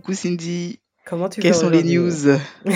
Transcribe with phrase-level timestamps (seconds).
[0.00, 0.80] Coucou Cindy.
[1.04, 2.38] Comment tu Quelles sont les news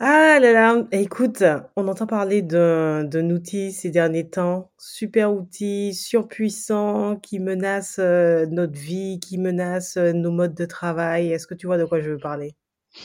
[0.00, 1.44] Ah là là, écoute,
[1.76, 8.76] on entend parler d'un outil ces derniers temps, super outil, surpuissant, qui menace euh, notre
[8.76, 11.30] vie, qui menace euh, nos modes de travail.
[11.30, 12.56] Est-ce que tu vois de quoi je veux parler?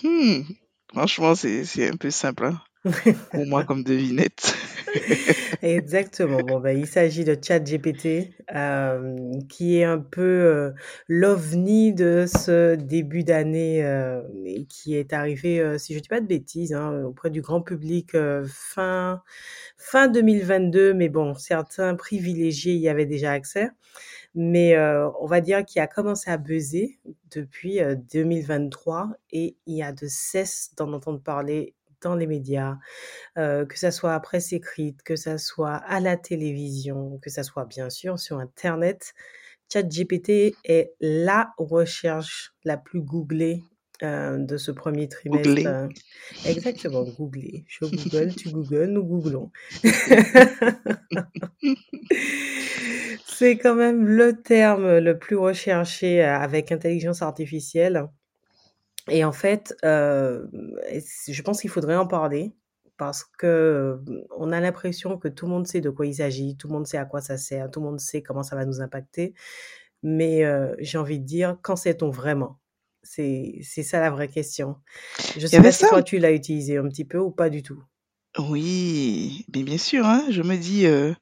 [0.02, 0.42] Hmm,
[0.92, 4.56] Franchement, c'est c'est un peu simple hein, pour moi comme devinette.
[5.62, 6.40] Exactement.
[6.40, 10.72] Bon, ben, il s'agit de ChatGPT, euh, qui est un peu euh,
[11.08, 16.22] l'ovni de ce début d'année euh, et qui est arrivé, euh, si je dis pas
[16.22, 18.16] de bêtises, hein, auprès du grand public
[18.48, 19.22] fin,
[19.78, 20.94] fin 2022.
[20.94, 23.70] Mais bon, certains privilégiés y avaient déjà accès.
[24.36, 24.78] Mais
[25.20, 27.00] on va dire qu'il a commencé à buzzer
[27.32, 32.78] depuis euh, 2023 et il y a de cesse d'en entendre parler dans les médias,
[33.38, 37.44] euh, que ça soit à presse écrite, que ça soit à la télévision, que ça
[37.44, 39.14] soit bien sûr sur Internet.
[39.72, 43.64] ChatGPT est la recherche la plus googlée
[44.04, 45.50] euh, de ce premier trimestre.
[45.50, 45.66] Googlé.
[45.66, 45.90] euh,
[46.46, 47.66] exactement, googlée.
[47.68, 49.52] Je google, tu googles, nous googlons.
[53.26, 58.08] C'est quand même le terme le plus recherché avec intelligence artificielle.
[59.10, 60.46] Et en fait, euh,
[61.28, 62.54] je pense qu'il faudrait en parler
[62.98, 66.58] parce que euh, on a l'impression que tout le monde sait de quoi il s'agit,
[66.58, 68.66] tout le monde sait à quoi ça sert, tout le monde sait comment ça va
[68.66, 69.34] nous impacter.
[70.04, 72.60] Mais euh, j'ai envie de dire, quand sait-on vraiment?
[73.04, 74.76] C'est, ça la vraie question.
[75.38, 77.64] Je y sais pas si toi tu l'as utilisé un petit peu ou pas du
[77.64, 77.82] tout.
[78.38, 81.14] Oui, mais bien sûr, hein, je me dis euh,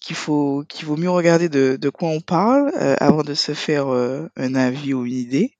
[0.00, 3.54] qu'il faut qu'il vaut mieux regarder de, de quoi on parle euh, avant de se
[3.54, 5.56] faire euh, un avis ou une idée.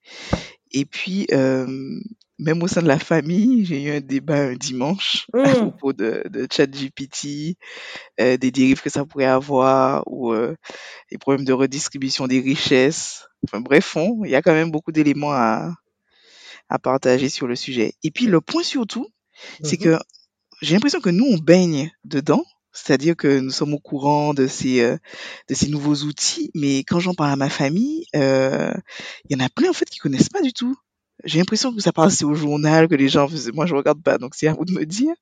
[0.74, 1.66] Et puis, euh,
[2.40, 5.94] même au sein de la famille, j'ai eu un débat un dimanche à Hum, propos
[5.94, 7.56] de, de ChatGPT,
[8.20, 10.56] euh, des dérives que ça pourrait avoir ou euh,
[11.10, 13.26] les problèmes de redistribution des richesses.
[13.46, 15.72] Enfin bref, on- il y a quand même beaucoup d'éléments à,
[16.68, 17.94] à partager sur le sujet.
[18.02, 19.08] Et puis le point surtout,
[19.62, 19.78] c'est mhm.
[19.78, 19.98] que
[20.62, 22.44] j'ai l'impression que nous, on baigne dedans.
[22.74, 24.98] C'est-à-dire que nous sommes au courant de ces, euh,
[25.48, 28.72] de ces nouveaux outils, mais quand j'en parle à ma famille, euh,
[29.28, 30.76] il y en a plein en fait qui connaissent pas du tout.
[31.24, 34.34] J'ai l'impression que ça passe au journal, que les gens, moi je regarde pas, donc
[34.34, 35.14] c'est à vous de me dire.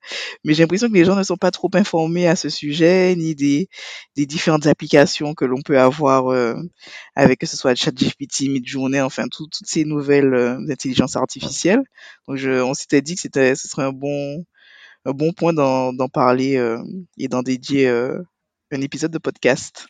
[0.45, 3.35] Mais j'ai l'impression que les gens ne sont pas trop informés à ce sujet, ni
[3.35, 3.69] des,
[4.17, 6.55] des différentes applications que l'on peut avoir euh,
[7.15, 11.83] avec que ce soit ChatGPT, Midjourney, enfin tout- toutes ces nouvelles euh, intelligences artificielles.
[12.29, 14.45] Donc je, on s'était dit que c'était, ce serait un bon,
[15.05, 16.79] bon point d'en parler euh,
[17.19, 18.23] et d'en dédier euh,
[18.71, 19.87] un épisode de podcast.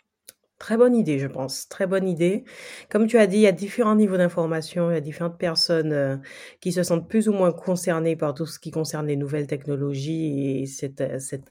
[0.62, 1.68] Très bonne idée, je pense.
[1.68, 2.44] Très bonne idée.
[2.88, 5.92] Comme tu as dit, il y a différents niveaux d'information, il y a différentes personnes
[5.92, 6.16] euh,
[6.60, 10.62] qui se sentent plus ou moins concernées par tout ce qui concerne les nouvelles technologies
[10.62, 11.02] et cette,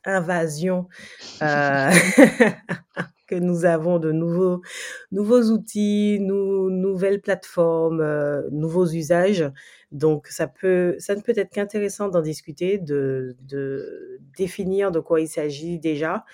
[0.05, 0.88] invasion
[1.41, 4.61] que nous avons de nouveaux,
[5.11, 9.43] nouveaux outils, nou- nouvelles plateformes, euh, nouveaux usages.
[9.91, 15.19] Donc, ça peut, ça ne peut être qu'intéressant d'en discuter, de, de définir de quoi
[15.22, 16.25] il s'agit déjà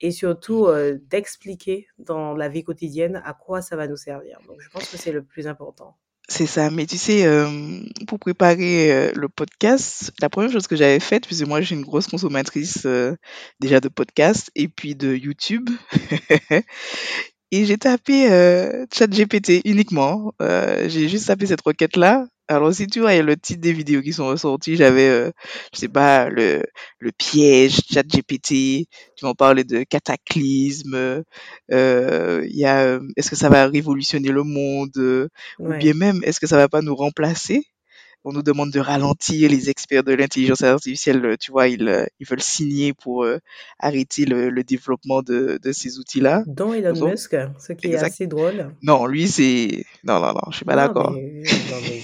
[0.00, 4.38] et surtout euh, d'expliquer dans la vie quotidienne à quoi ça va nous servir.
[4.48, 5.96] Donc, je pense que c'est le plus important.
[6.28, 10.76] C'est ça, mais tu sais, euh, pour préparer euh, le podcast, la première chose que
[10.76, 12.86] j'avais faite, puisque moi j'ai une grosse consommatrice
[13.60, 15.68] déjà de podcasts et puis de YouTube,
[17.50, 18.28] et j'ai tapé
[18.92, 20.32] ChatGPT uniquement.
[20.40, 22.26] Euh, j'ai juste tapé cette requête-là.
[22.48, 25.08] Alors si tu vois, il y a le titre des vidéos qui sont ressorties, j'avais,
[25.08, 25.30] euh,
[25.72, 26.62] je sais pas, le,
[26.98, 28.86] le piège ChatGPT,
[29.16, 31.22] tu m'en parlais de cataclysme,
[31.72, 35.28] euh, il y a, euh, est-ce que ça va révolutionner le monde, euh,
[35.64, 35.74] ou Ouais.
[35.74, 37.62] bien même, est-ce que ça va pas nous remplacer?
[38.24, 42.06] On nous demande de ralentir, les experts de l'intelligence artificielle, euh, tu vois, ils, euh,
[42.20, 43.38] ils veulent signer pour euh,
[43.80, 46.44] arrêter le, le développement de, de ces outils-là.
[46.46, 48.74] Dont Elon Donc, Musk, ce qui est assez drôle.
[48.82, 49.84] Non, lui, c'est...
[50.04, 51.16] Non, non, non, je suis pas d'accord.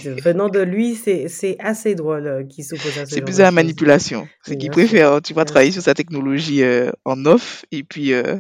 [0.03, 3.37] c'est- venant de lui, c'est c'est assez drôle euh, qu'il s'oppose à ce C'est plus
[3.37, 4.27] de à la manipulation.
[4.43, 8.37] C'est qu'il préfère, tu vois, travailler sur sa technologie euh, en off, et puis euh,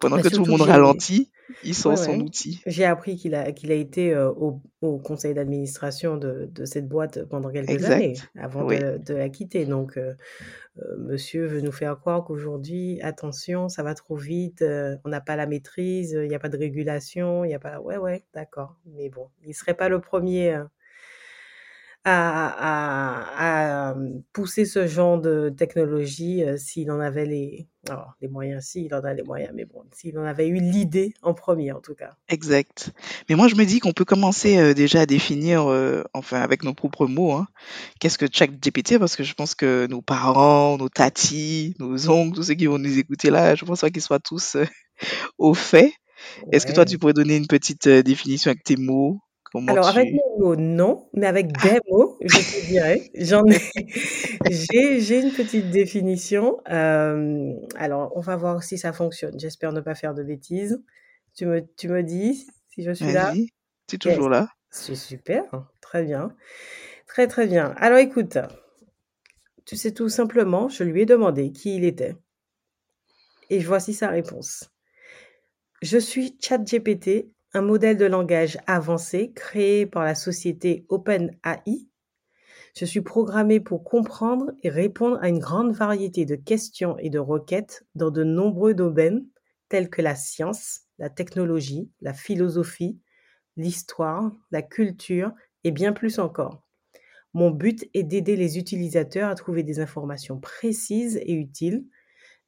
[0.00, 1.30] pendant Mais que tout le monde ralentit,
[1.64, 2.62] il sort son outil.
[2.66, 7.50] J'ai appris qu'il a, qu'il a été au, conseil d'administration de, de, cette boîte pendant
[7.50, 9.64] quelques années avant de, de, la quitter.
[9.64, 9.98] Donc,
[10.98, 14.64] monsieur veut nous faire croire qu'aujourd'hui, attention, ça va trop vite,
[15.04, 17.80] on n'a pas la maîtrise, il n'y a pas de régulation, il n'y a pas.
[17.80, 18.76] Ouais, ouais, d'accord.
[18.86, 20.58] Mais bon, il ne serait pas le premier
[22.10, 23.94] à,
[24.32, 27.68] pousser ce genre de technologie s'il en avait les,
[28.20, 31.34] les moyens, s'il en a les moyens, mais bon, s'il en avait eu l'idée en
[31.34, 32.12] premier en tout cas.
[32.28, 32.92] Exact.
[33.28, 35.66] Mais moi je me dis qu'on peut commencer déjà à définir,
[36.14, 37.48] enfin avec nos propres mots, hein,
[38.00, 42.44] qu'est-ce que GPT parce que je pense que nos parents, nos tatis, nos oncles, tous
[42.44, 44.56] ceux qui vont nous écouter là, je pense pas qu'ils soient tous
[45.38, 45.92] au fait.
[46.52, 49.20] Est-ce que toi tu pourrais donner une petite définition avec tes mots?
[49.54, 51.68] Alors, avec mes mots, non, mais avec ah.
[51.68, 53.10] des mots, je te dirais.
[53.14, 53.58] J'en ai,
[54.50, 56.58] j'ai, une petite définition.
[56.70, 59.38] Euh, alors, on va voir si ça fonctionne.
[59.38, 60.82] J'espère ne pas faire de bêtises.
[61.34, 63.32] Tu me, tu me dis si je suis là?
[63.86, 64.48] Tu es toujours là.
[64.70, 65.44] C'est super,
[65.80, 66.34] très bien.
[67.06, 67.74] Très, très bien.
[67.78, 68.36] Alors, écoute,
[69.64, 72.16] tu sais tout simplement, je lui ai demandé qui il était.
[73.50, 74.70] Et voici sa réponse.
[75.80, 81.88] Je suis ChatGPT un modèle de langage avancé créé par la société OpenAI.
[82.76, 87.18] Je suis programmé pour comprendre et répondre à une grande variété de questions et de
[87.18, 89.26] requêtes dans de nombreux domaines
[89.68, 93.00] tels que la science, la technologie, la philosophie,
[93.56, 95.32] l'histoire, la culture
[95.64, 96.62] et bien plus encore.
[97.34, 101.84] Mon but est d'aider les utilisateurs à trouver des informations précises et utiles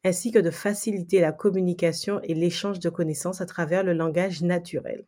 [0.05, 5.05] ainsi que de faciliter la communication et l'échange de connaissances à travers le langage naturel.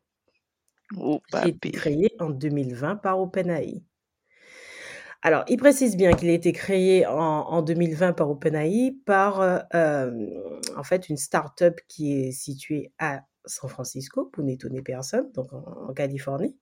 [0.98, 3.82] Oh, qui a été créé en 2020 par OpenAI.
[5.22, 10.28] Alors, il précise bien qu'il a été créé en, 2020 par OpenAI par euh, euh,
[10.76, 15.92] en fait une start-up qui est située à San Francisco, pour n'étonner personne, donc en,
[15.94, 16.56] Californie.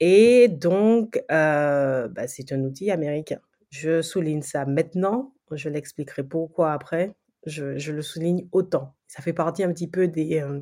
[0.00, 3.40] Et donc, euh, bah, c'est un outil américain.
[3.70, 7.14] Je souligne ça maintenant, je l'expliquerai pourquoi après
[7.46, 8.94] je, le souligne autant.
[9.06, 10.60] Ça fait partie un petit peu des, euh,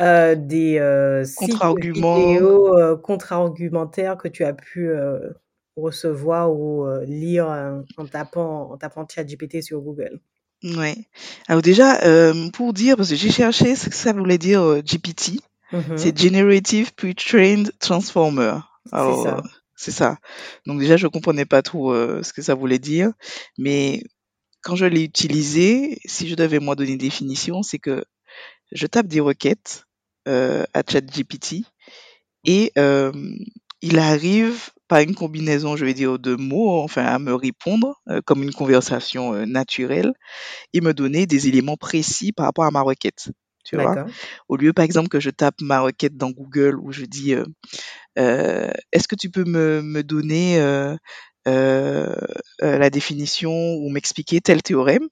[0.00, 4.90] euh, des euh, contre-arguments contre-argumentaires que tu as pu
[5.76, 7.46] recevoir ou lire
[7.96, 10.20] en tapant, en tapant ChatGPT sur Google.
[10.62, 10.96] Ouais.
[11.48, 12.00] Alors déjà,
[12.52, 15.40] pour dire, parce que j'ai cherché ce que ça voulait dire GPT,
[15.72, 18.58] mmh c'est Generative Pre-trained Transformer.
[18.86, 19.42] C'est ça.
[19.76, 20.18] C'est ça.
[20.66, 21.92] Donc déjà, je comprenais pas trop
[22.22, 23.12] ce que ça voulait dire,
[23.58, 24.04] mais
[24.64, 28.04] quand je l'ai utilisé, si je devais moi donner une définition, c'est que
[28.72, 29.84] je tape des requêtes
[30.26, 31.64] euh, à ChatGPT
[32.44, 33.12] et euh,
[33.82, 38.20] il arrive par une combinaison, je vais dire, de mots, enfin à me répondre euh,
[38.24, 40.14] comme une conversation naturelle
[40.72, 43.30] et me donner des éléments précis par rapport à ma requête.
[43.64, 43.98] Tu vois?
[44.48, 47.44] Au lieu, par exemple, que je tape ma requête dans Google où je dis euh,
[48.18, 50.96] euh, est-ce que tu peux me, me donner euh,
[51.46, 55.08] la définition ou m'expliquer tel théorème,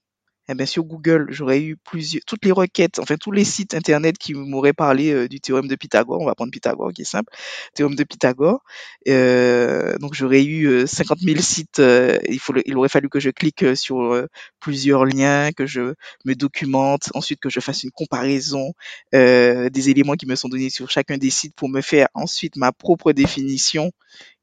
[0.49, 4.17] eh bien, sur Google, j'aurais eu plusieurs, toutes les requêtes, enfin tous les sites internet
[4.17, 6.19] qui m'auraient parlé euh, du théorème de Pythagore.
[6.19, 7.31] On va prendre Pythagore qui est simple,
[7.73, 8.61] théorème de Pythagore.
[9.07, 11.81] Euh, donc j'aurais eu 50 000 sites.
[12.27, 14.21] il, faut il aurait fallu que je clique sur
[14.59, 15.93] plusieurs liens, que je
[16.25, 18.73] me documente, ensuite que je fasse une comparaison
[19.13, 22.73] des éléments qui me sont donnés sur chacun des sites pour me faire ensuite ma
[22.73, 23.91] propre définition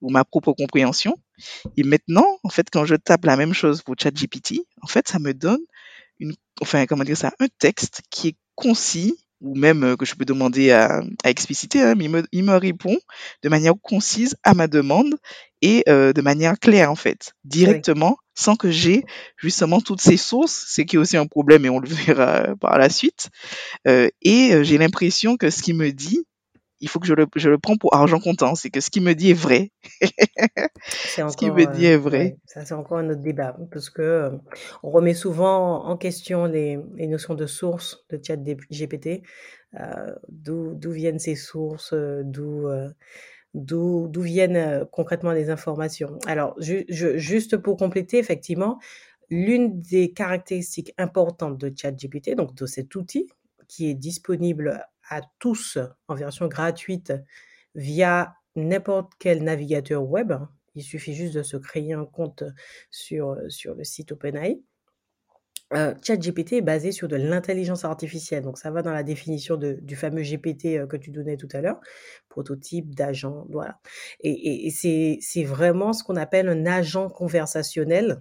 [0.01, 1.17] ou ma propre compréhension.
[1.77, 5.19] Et maintenant, en fait, quand je tape la même chose pour ChatGPT, en fait, ça
[5.19, 5.61] me donne
[6.19, 10.15] une, enfin, comment dire ça, un texte qui est concis ou même euh, que je
[10.15, 12.97] peux demander à, expliciter, hein, mais il me, répond
[13.43, 15.15] de manière concise à ma demande
[15.63, 19.05] et euh, de manière claire en fait, directement, sans que j'ai
[19.37, 22.79] justement toutes ces sources, ce qui est aussi un problème et on le verra par
[22.79, 23.31] la suite.
[23.87, 26.25] Euh, et j'ai l'impression que ce qu'il me dit
[26.81, 28.55] il faut que je le, je le prends pour argent comptant.
[28.55, 29.71] C'est que ce qu'il me dit est vrai.
[30.83, 32.39] ce qu'il me dit est vrai.
[32.47, 33.57] ça, c'est encore un autre débat.
[33.71, 34.31] Parce que euh,
[34.83, 39.23] on remet souvent en question les, les notions de source de chat GPT.
[39.79, 42.69] Euh, d'où viennent ces sources, euh, d'où
[43.55, 46.19] d'où viennent concrètement les informations.
[46.27, 48.79] Alors, juste pour compléter, effectivement,
[49.29, 53.29] l'une des caractéristiques importantes de ChatGPT, donc de cet outil
[53.69, 57.13] qui est disponible à tous en version gratuite
[57.75, 60.33] via n'importe quel navigateur web.
[60.75, 62.45] Il suffit juste de se créer un compte
[62.91, 64.63] sur, sur le site OpenAI.
[65.73, 69.95] Euh, ChatGPT est basé sur de l'intelligence artificielle, donc ça va dans la définition du
[69.95, 71.79] fameux GPT euh, que tu donnais tout à l'heure,
[72.29, 73.79] prototype d'agent, voilà.
[74.19, 74.71] Et, et
[75.21, 78.21] c'est vraiment ce qu'on appelle un agent conversationnel,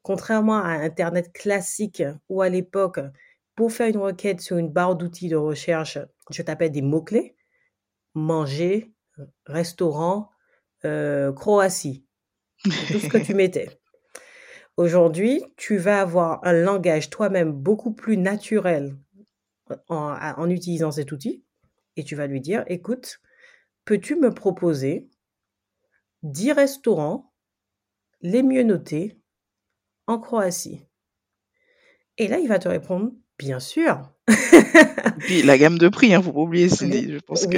[0.00, 3.00] contrairement à Internet classique où à l'époque
[3.54, 5.98] pour faire une requête sur une barre d'outils de recherche,
[6.30, 7.36] je tapais des mots-clés,
[8.14, 8.92] manger,
[9.46, 10.30] restaurant,
[10.84, 12.06] euh, Croatie,
[12.64, 13.80] tout ce que tu mettais.
[14.76, 18.96] Aujourd'hui, tu vas avoir un langage toi-même beaucoup plus naturel
[19.88, 21.44] en, en utilisant cet outil
[21.96, 23.20] et tu vas lui dire, écoute,
[23.84, 25.10] peux-tu me proposer
[26.22, 27.32] 10 restaurants
[28.20, 29.20] les mieux notés
[30.06, 30.86] en Croatie?
[32.18, 34.12] Et là, il va te répondre, bien sûr.
[35.20, 37.12] Puis la gamme de prix, hein, faut pas oublier, Cindy.
[37.12, 37.56] Je pense que.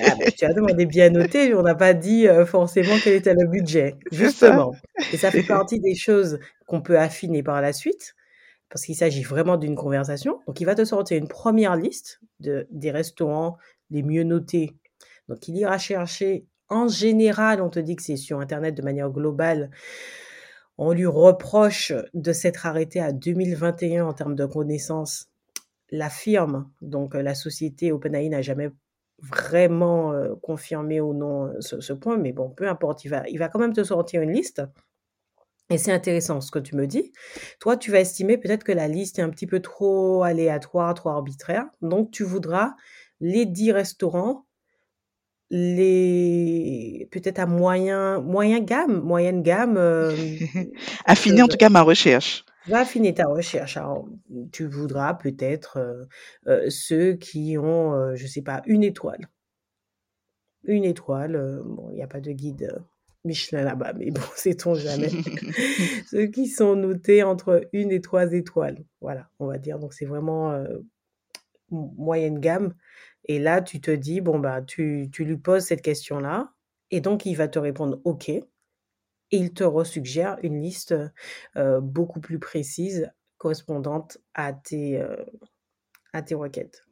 [0.00, 3.34] Ah, bah, tu as demandé bien noté, on n'a pas dit euh, forcément quel était
[3.34, 4.74] le budget, justement.
[5.12, 8.14] Et ça fait partie des choses qu'on peut affiner par la suite,
[8.68, 10.40] parce qu'il s'agit vraiment d'une conversation.
[10.46, 13.58] Donc, il va te sortir une première liste de, des restaurants
[13.90, 14.72] les mieux notés.
[15.28, 16.46] Donc, il ira chercher.
[16.68, 19.70] En général, on te dit que c'est sur Internet de manière globale.
[20.78, 25.28] On lui reproche de s'être arrêté à 2021 en termes de connaissances
[25.92, 28.70] la firme, donc la société OpenAI n'a jamais
[29.18, 33.60] vraiment confirmé ou non ce, point, mais bon, peu importe, il va, il va quand
[33.60, 34.62] même te sortir une liste.
[35.70, 37.12] Et c'est intéressant ce que tu me dis.
[37.60, 41.10] Toi, tu vas estimer peut-être que la liste est un petit peu trop aléatoire, trop
[41.10, 41.64] arbitraire.
[41.80, 42.74] Donc, tu voudras
[43.20, 44.46] les 10 restaurants,
[45.50, 49.78] les peut-être à moyen, moyen gamme, moyenne gamme.
[51.04, 52.44] Affiner en tout cas ma recherche.
[52.66, 53.76] Va affiner ta recherche.
[53.76, 54.08] Alors,
[54.52, 56.04] tu voudras peut-être euh,
[56.46, 59.28] euh, ceux qui ont, euh, je sais pas, une étoile.
[60.64, 61.60] Une étoile.
[61.64, 62.72] bon, il n'y a pas de guide
[63.24, 65.08] Michelin là-bas, mais bon, sait-on jamais.
[66.10, 68.84] ceux qui sont notés entre une et trois étoiles.
[69.00, 69.78] Voilà, on va dire.
[69.78, 70.64] Donc, c'est vraiment
[71.70, 72.74] moyenne gamme.
[73.24, 76.52] Et là, tu te dis, bon, bah, tu, tu lui poses cette question-là.
[76.90, 78.30] Et donc, il va te répondre OK
[79.32, 80.94] et il te resuggère une liste
[81.80, 85.02] beaucoup plus précise correspondante à tes,
[86.12, 86.82] à tes requêtes.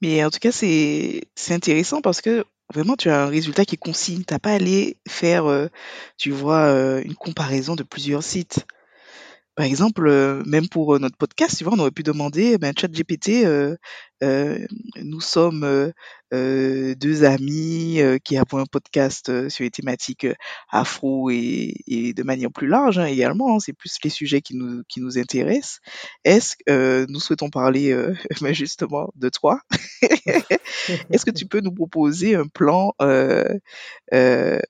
[0.00, 4.24] Mais en tout cas, c'est intéressant parce que vraiment, tu as un résultat qui concis.
[4.24, 5.68] Tu n'as pas à aller faire,
[6.16, 8.66] tu vois, une comparaison de plusieurs sites.
[9.54, 12.58] Par exemple, euh, même pour euh, notre podcast, tu vois, on aurait pu demander, eh
[12.58, 13.76] ben, ChatGPT, euh,
[14.24, 14.58] euh,
[14.96, 15.62] nous sommes
[16.32, 20.26] euh, deux amis qui avons un podcast sur les thématiques
[20.72, 23.54] afro et, et de manière plus large hein, également.
[23.54, 25.78] Hein, c'est plus les sujets qui nous qui nous intéressent.
[26.24, 27.94] Est-ce que nous souhaitons parler
[28.40, 29.60] ben, justement de toi?
[31.10, 32.92] Est-ce que tu peux nous proposer un plan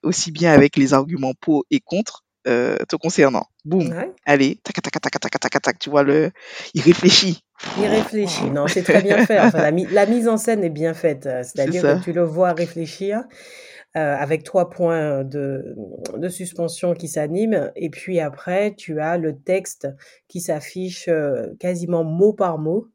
[0.03, 3.45] aussi bien avec les arguments pour et contre euh, te concernant.
[3.63, 3.93] Boum.
[4.25, 6.31] Allez, tac, tac, tac, tac, tac, tac, tu vois, le...
[6.73, 7.43] il réfléchit.
[7.79, 8.49] Il réfléchit.
[8.51, 9.39] Non, c'est très bien fait.
[9.39, 11.25] Enfin, la, la, mise en scène est bien faite.
[11.25, 13.23] Euh, c'est-à-dire que tu le vois réfléchir.
[13.97, 15.73] Euh, avec trois points de,
[16.17, 17.71] de suspension qui s'animent.
[17.77, 19.87] Et puis après, tu as le texte
[20.27, 22.89] qui s'affiche euh, quasiment mot par mot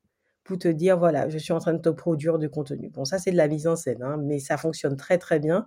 [0.56, 2.88] te dire, voilà, je suis en train de te produire du contenu.
[2.90, 5.66] Bon, ça, c'est de la mise en scène, hein, mais ça fonctionne très, très bien.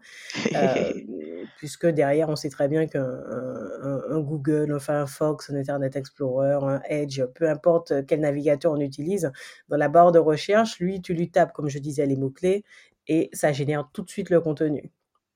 [0.55, 0.93] Euh,
[1.57, 6.81] puisque derrière, on sait très bien qu'un un, Google, un Firefox, un Internet Explorer, un
[6.89, 9.31] Edge, peu importe quel navigateur on utilise,
[9.69, 12.63] dans la barre de recherche, lui, tu lui tapes, comme je disais, les mots-clés
[13.07, 14.91] et ça génère tout de suite le contenu.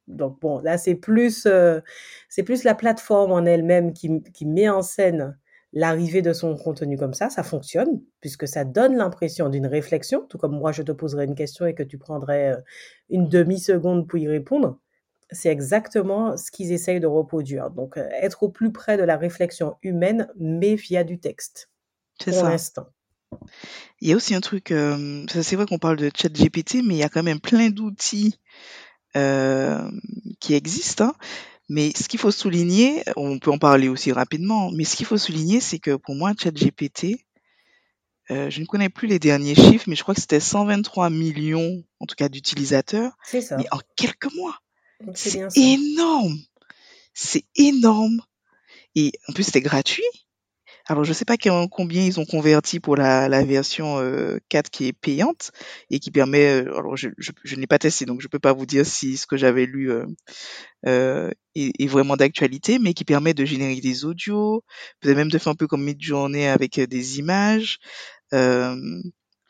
[0.07, 1.81] Donc bon, là, c'est plus, euh,
[2.29, 5.37] c'est plus la plateforme en elle-même qui, qui met en scène
[5.73, 10.37] l'arrivée de son contenu comme ça, ça fonctionne, puisque ça donne l'impression d'une réflexion, tout
[10.37, 12.61] comme moi je te poserais une question et que tu prendrais euh,
[13.09, 14.79] une demi-seconde pour y répondre
[15.31, 17.69] c'est exactement ce qu'ils essayent de reproduire.
[17.69, 21.69] Donc, euh, être au plus près de la réflexion humaine, mais via du texte.
[22.19, 22.87] C'est l'instant.
[23.99, 26.95] Il y a aussi un truc, euh, c'est vrai qu'on parle de chat GPT, mais
[26.95, 28.39] il y a quand même plein d'outils
[29.15, 29.89] euh,
[30.39, 31.05] qui existent.
[31.05, 31.13] Hein.
[31.69, 35.17] Mais ce qu'il faut souligner, on peut en parler aussi rapidement, mais ce qu'il faut
[35.17, 37.25] souligner, c'est que pour moi, ChatGPT,
[38.29, 41.83] euh, je ne connais plus les derniers chiffres, mais je crois que c'était 123 millions,
[41.99, 43.13] en tout cas, d'utilisateurs.
[43.23, 43.57] C'est ça.
[43.57, 44.57] Mais en quelques mois.
[45.13, 46.37] C'est énorme.
[47.13, 48.21] C'est énorme.
[48.95, 50.03] Et en plus, c'était gratuit.
[50.89, 51.35] Alors, je sais pas
[51.69, 55.51] combien ils ont converti pour la, version 4 euh, qui est payante
[55.89, 56.61] et qui permet.
[56.61, 59.17] Euh, alors, je, je, je n'ai pas testé, donc je peux pas vous dire si
[59.17, 60.05] ce que j'avais lu euh,
[60.85, 64.63] euh est, vraiment d'actualité, mais qui permet de générer des audios,
[65.01, 67.79] peut-être même de faire un peu comme Midjourney avec des images.
[68.33, 68.75] Euh,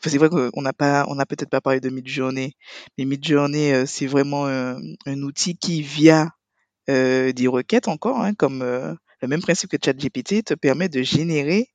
[0.04, 2.56] c'est vrai qu'on n'a pas, on n'a peut-être pas parlé de Midjourney,
[2.98, 6.32] mais Midjourney, euh, c'est vraiment un, outil qui, via
[6.88, 8.64] des requêtes encore, hein, comme
[9.22, 11.70] le même principe que ChatGPT, te permet de générer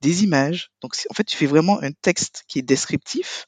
[0.00, 0.70] des images.
[0.82, 3.46] Donc, en fait, tu fais vraiment un texte qui est descriptif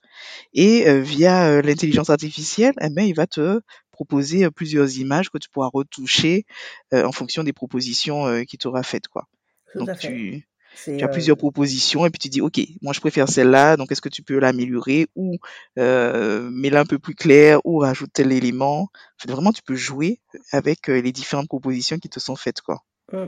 [0.52, 5.30] et euh, via euh, l'intelligence artificielle, eh ben, il va te proposer euh, plusieurs images
[5.30, 6.45] que tu pourras retoucher
[6.92, 9.26] en fonction des propositions qu'il t'aura faites, quoi.
[9.73, 10.47] Tout Donc, tu
[10.85, 13.90] Tu as euh, plusieurs propositions et puis tu dis, OK, moi je préfère celle-là, donc
[13.92, 15.37] est-ce que tu peux l'améliorer ou
[15.78, 18.83] euh, mets-la un peu plus claire ou rajoute tel élément.
[18.83, 18.88] En
[19.19, 20.21] fait, vraiment, tu peux jouer
[20.52, 22.83] avec euh, les différentes propositions qui te sont faites, quoi.
[23.12, 23.26] Mm,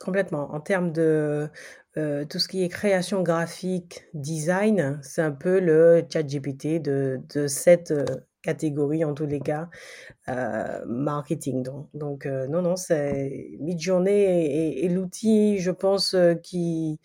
[0.00, 0.52] complètement.
[0.54, 1.48] En termes de
[1.96, 7.20] euh, tout ce qui est création graphique, design, c'est un peu le chat GPT de,
[7.48, 8.04] cette euh,
[8.42, 9.68] catégorie en tous les cas,
[10.28, 11.62] euh, marketing.
[11.62, 17.00] Donc, donc non, non, c'est Midjourney est, est- l'outil, je pense, qui,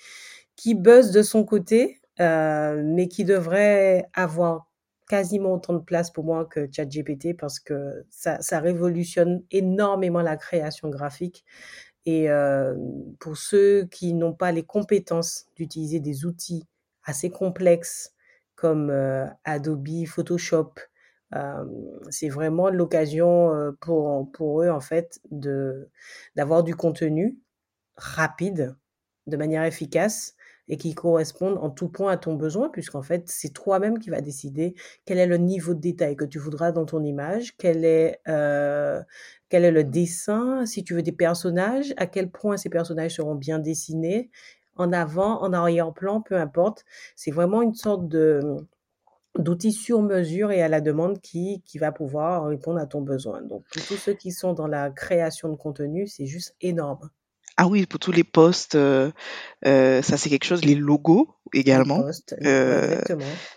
[0.76, 4.68] buzz de son côté, mais qui devrait avoir
[5.10, 10.90] quasiment autant de place pour moi que ChatGPT parce que ça révolutionne énormément la création
[10.90, 11.46] graphique.
[12.06, 12.76] Et euh,
[13.20, 16.66] pour ceux qui n'ont pas les compétences d'utiliser des outils
[17.04, 18.14] assez complexes
[18.56, 20.74] comme euh, Adobe Photoshop,
[21.36, 21.66] euh,
[22.10, 27.38] c'est vraiment l'occasion pour, pour eux en fait d'avoir du contenu
[27.96, 28.76] rapide,
[29.28, 30.36] de manière efficace
[30.70, 34.22] et qui corresponde en tout point à ton besoin, puisqu'en fait, c'est toi-même qui vas
[34.22, 38.20] décider quel est le niveau de détail que tu voudras dans ton image, quel est,
[38.28, 39.02] euh,
[39.50, 43.36] quel est le dessin, si tu veux des personnages, à quel point ces personnages seront
[43.36, 44.30] bien dessinés,
[44.78, 46.86] en avant, en arrière-plan, peu importe.
[47.16, 48.58] C'est vraiment une sorte de
[49.38, 53.42] d'outil sur mesure et à la demande qui, qui va pouvoir répondre à ton besoin.
[53.42, 57.10] Donc, pour tous ceux qui sont dans la création de contenu, c'est juste énorme.
[57.62, 59.12] Ah oui, pour tous les posts, euh,
[59.66, 60.64] euh, ça c'est quelque chose.
[60.64, 62.06] Les logos également,
[62.46, 63.02] euh,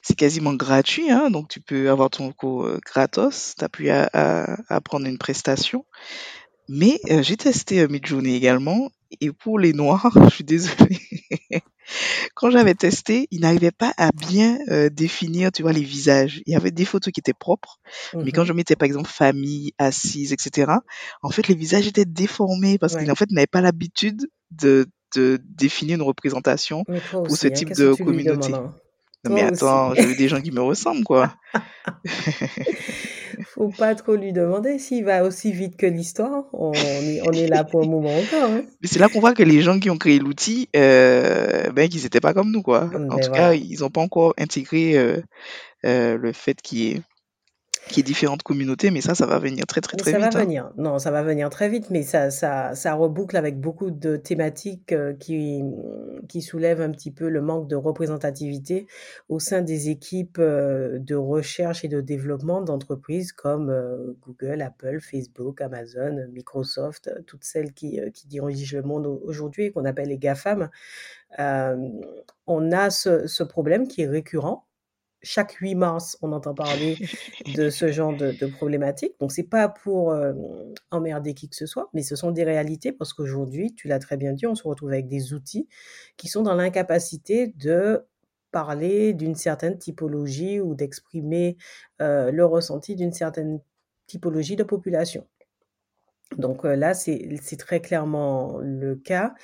[0.02, 3.54] c'est quasiment gratuit, hein, donc tu peux avoir ton logo gratos.
[3.56, 5.86] T'as plus à, à, à prendre une prestation.
[6.68, 8.90] Mais j'ai testé Midjourney également,
[9.20, 11.00] et pour les noirs, je suis désolée.
[12.34, 16.42] Quand j'avais testé, il n'arrivait pas à bien euh, définir, tu vois, les visages.
[16.46, 17.78] Il y avait des photos qui étaient propres,
[18.22, 18.46] mais quand Mhm.
[18.48, 20.72] je mettais par exemple famille, assise, etc.,
[21.22, 23.12] en fait, les visages étaient déformés parce qu'il Ouais.
[23.12, 24.86] en fait n'avait pas l'habitude de,
[25.16, 26.84] de définir une représentation
[27.26, 28.52] pour ce aussi, hein, type de communauté.
[28.54, 28.74] hein?
[29.24, 31.34] Non mais attends, je veux des gens qui me ressemblent, quoi.
[33.54, 36.44] Faut pas trop lui demander s'il va aussi vite que l'histoire.
[36.52, 38.50] On est, on est là pour un moment encore.
[38.50, 38.62] Hein.
[38.80, 42.02] Mais c'est là qu'on voit que les gens qui ont créé l'outil, euh, ben, qu'ils
[42.02, 42.90] n'étaient pas comme nous, quoi.
[43.10, 45.20] En tout cas, ils n'ont pas encore intégré euh,
[45.84, 47.02] euh, le fait qu'il y ait
[47.88, 50.28] qu'il y ait différentes communautés, mais ça, ça va venir très très très ça va
[50.28, 50.36] vite.
[50.36, 50.40] Hein.
[50.44, 50.70] venir.
[50.76, 54.92] Non, ça va venir très vite, mais ça, ça, ça reboucle avec beaucoup de thématiques
[54.92, 55.62] euh, qui,
[56.28, 58.86] qui soulèvent un petit peu le manque de représentativité
[59.28, 65.00] au sein des équipes euh, de recherche et de développement d'entreprises comme euh, Google, Apple,
[65.00, 70.08] Facebook, Amazon, Microsoft, toutes celles qui, qui dirigent le monde au- aujourd'hui et qu'on appelle
[70.08, 70.70] les GAFAM.
[71.38, 71.76] Euh,
[72.46, 74.66] on a ce, ce problème qui est récurrent.
[75.22, 76.96] Chaque 8 mars, on entend parler
[77.56, 79.14] de ce genre de, de problématiques.
[79.20, 80.32] Donc, c'est pas pour euh,
[80.90, 84.16] emmerder qui que ce soit, mais ce sont des réalités parce qu'aujourd'hui, tu l'as très
[84.16, 85.68] bien dit, on se retrouve avec des outils
[86.16, 88.04] qui sont dans l'incapacité de
[88.52, 91.56] parler d'une certaine typologie ou d'exprimer
[92.00, 93.60] euh, le ressenti d'une certaine
[94.06, 95.26] typologie de population.
[96.36, 99.34] Donc euh, là, c'est c'est très clairement le cas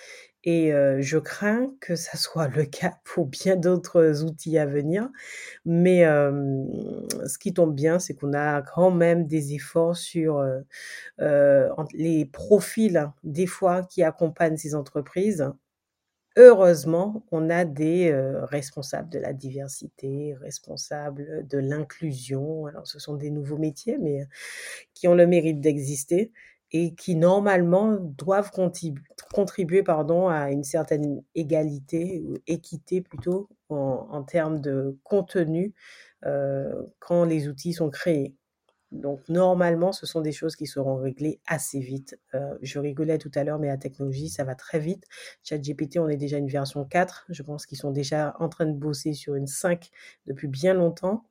[0.45, 5.09] et je crains que ça soit le cas pour bien d'autres outils à venir.
[5.65, 10.45] Mais ce qui tombe bien, c'est qu'on a quand même des efforts sur
[11.93, 15.51] les profils, hein, des fois, qui accompagnent ces entreprises.
[16.37, 22.67] Heureusement, on a des responsables de la diversité, responsables de l'inclusion.
[22.67, 24.21] Alors, ce sont des nouveaux métiers, mais
[24.95, 26.33] qui ont le mérite d'exister
[26.73, 29.03] et qui normalement doivent contribu-
[29.35, 35.75] contribuer pardon, à une certaine égalité ou équité plutôt en, en termes de contenu
[36.27, 38.35] euh, quand les outils sont créés.
[38.91, 42.19] Donc normalement, ce sont des choses qui seront réglées assez vite.
[42.35, 45.05] Euh, je rigolais tout à l'heure, mais la technologie, ça va très vite.
[45.45, 47.27] ChatGPT, on est déjà une version 4.
[47.29, 49.91] Je pense qu'ils sont déjà en train de bosser sur une 5
[50.27, 51.25] depuis bien longtemps.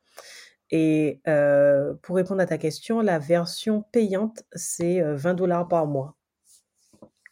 [0.72, 5.86] Et euh, pour répondre à ta question, la version payante, c'est euh, 20 dollars par
[5.86, 6.18] mois.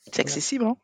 [0.05, 0.77] C'est accessible, hein?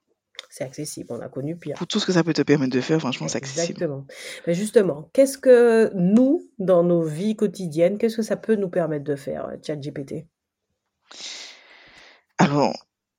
[0.50, 1.78] C'est accessible, on a connu pire.
[1.78, 3.84] Pour tout ce que ça peut te permettre de faire, franchement, c'est accessible.
[3.84, 4.06] Exactement.
[4.48, 9.06] Mais justement, qu'est-ce que nous, dans nos vies quotidiennes, qu'est-ce que ça peut nous permettre
[9.06, 10.28] de faire, euh, ChatGPT?
[12.38, 12.74] Alors,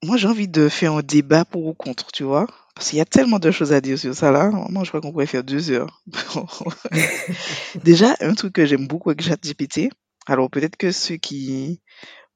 [0.05, 2.47] moi, j'ai envie de faire un débat pour ou contre, tu vois.
[2.75, 4.51] Parce qu'il y a tellement de choses à dire sur ça là.
[4.71, 6.03] Moi, je crois qu'on pourrait faire deux heures.
[7.85, 9.91] Déjà, un truc que j'aime beaucoup avec ChatGPT,
[10.27, 11.81] alors peut-être que ceux qui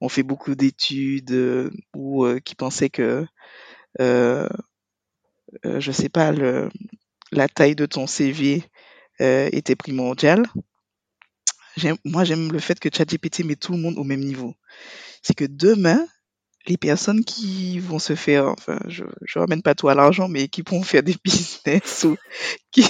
[0.01, 3.27] ont fait beaucoup d'études euh, ou euh, qui pensaient que,
[4.01, 4.49] euh,
[5.65, 6.33] euh, je sais pas,
[7.33, 8.63] la taille de ton CV
[9.21, 10.47] euh, était primordiale,
[12.05, 14.55] moi j'aime le fait que ChatGPT met tout le monde au même niveau.
[15.23, 16.07] C'est que demain,
[16.69, 20.49] les personnes qui vont se faire, enfin, je, je ramène pas tout à l'argent, mais
[20.49, 22.17] qui vont faire des business ou
[22.71, 22.83] qui,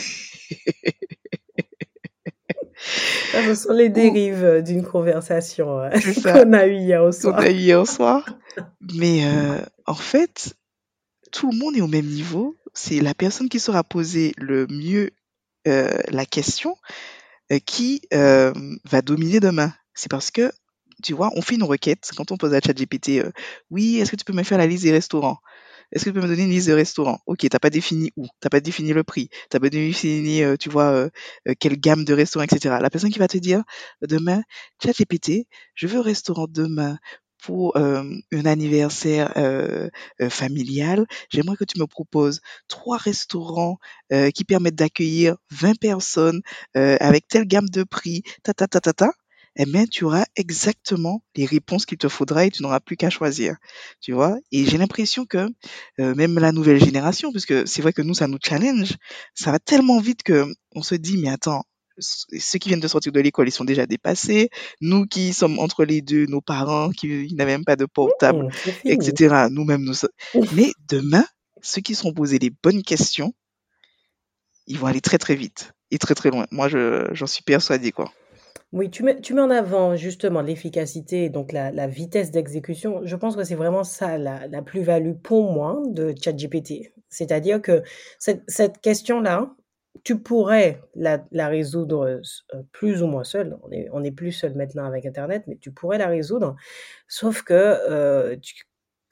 [3.33, 5.91] Ça, ce sont les dérives d'une conversation euh,
[6.23, 7.39] ça, qu'on a eue hier au qu'on soir.
[7.39, 8.25] a eu hier soir.
[8.95, 10.55] Mais euh, en fait,
[11.33, 12.57] tout le monde est au même niveau.
[12.75, 15.11] C'est la personne qui saura poser le mieux
[15.67, 16.77] euh, la question
[17.53, 18.53] euh, qui euh,
[18.85, 19.73] va dominer demain.
[19.95, 20.53] C'est parce que,
[21.07, 23.31] tu vois, on fait une requête quand on pose à ChatGPT, euh,
[23.71, 25.39] oui, est-ce que tu peux me faire la liste des restaurants?
[25.93, 27.21] Est-ce que tu peux me donner une liste de restaurants?
[27.27, 30.69] Ok, t'as pas défini où, t'as pas défini le prix, t'as pas défini, euh, tu
[30.71, 31.11] vois, euh,
[31.61, 32.81] quelle gamme de restaurants, etc.
[32.81, 33.63] La personne qui va te dire
[34.03, 34.43] demain,
[34.83, 36.99] ChatGPT, je veux un restaurant demain
[37.45, 39.33] pour un anniversaire
[40.31, 41.07] familial.
[41.31, 43.79] J'aimerais que tu me proposes trois restaurants
[44.35, 46.41] qui permettent d'accueillir 20 personnes
[46.75, 49.11] avec telle gamme de prix, ta ta ta ta ta.
[49.57, 53.11] Eh bien, tu auras exactement les réponses qu'il te faudra et tu n'auras plus qu'à
[53.11, 53.57] choisir.
[54.01, 54.37] Tu vois?
[54.53, 55.49] Et j'ai l'impression que
[56.01, 58.97] euh, même la nouvelle génération, puisque c'est vrai que nous, ça nous challenge,
[59.35, 61.65] ça va tellement vite que on se dit, mais attends,
[61.99, 64.51] ceux qui viennent de sortir de l'école, ils sont déjà dépassés.
[64.83, 68.49] Nous qui sommes entre les deux, nos parents qui n'avaient même pas de portable,
[68.85, 69.47] Mmh, etc.
[69.51, 70.11] Nous-mêmes, nous sommes.
[70.53, 71.25] Mais demain,
[71.63, 73.33] ceux qui seront posés les bonnes questions,
[74.67, 76.47] ils vont aller très très vite et très très loin.
[76.51, 78.13] Moi, je, j'en suis persuadé, quoi.
[78.73, 83.01] Oui, tu mets, en avant justement l'efficacité, donc la, vitesse d'exécution.
[83.05, 86.93] Je pense que c'est vraiment ça la, plus-value pour moi de ChatGPT.
[87.09, 87.83] C'est-à-dire que
[88.19, 89.55] cette, question-là,
[90.05, 92.21] tu pourrais la, résoudre
[92.55, 93.57] euh, plus ou moins seul.
[93.63, 96.57] On est, on est plus seul maintenant avec Internet, mais tu pourrais la résoudre.
[97.09, 98.66] Sauf que, euh, tu-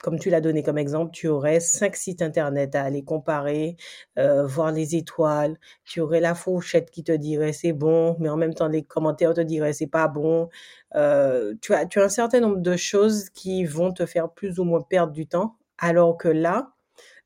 [0.04, 3.78] comme tu l'as donné comme exemple, tu aurais cinq sites Internet à aller comparer,
[4.18, 5.58] euh, voir les étoiles.
[5.84, 9.32] Tu aurais la fourchette qui te dirait c'est bon, mais en même temps les commentaires
[9.32, 10.50] te diraient c'est pas bon.
[10.94, 14.58] Euh, tu as, tu as un certain nombre de choses qui vont te faire plus
[14.58, 16.74] ou moins perdre du temps, alors que là,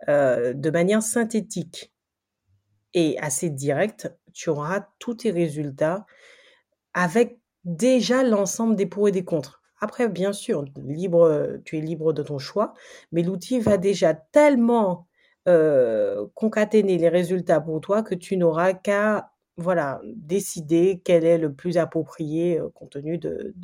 [0.09, 1.93] euh, de manière synthétique
[2.95, 6.07] et assez directe, tu auras tous tes résultats
[6.95, 9.58] avec déjà l'ensemble des pour et des contre.
[9.81, 10.65] Après, bien sûr,
[11.65, 12.75] tu es libre de ton choix,
[13.13, 15.07] mais l'outil va déjà tellement
[16.35, 21.79] concaténer les résultats pour toi que tu n'auras qu'à voilà, décider quel est le plus
[21.79, 23.55] approprié compte tenu de,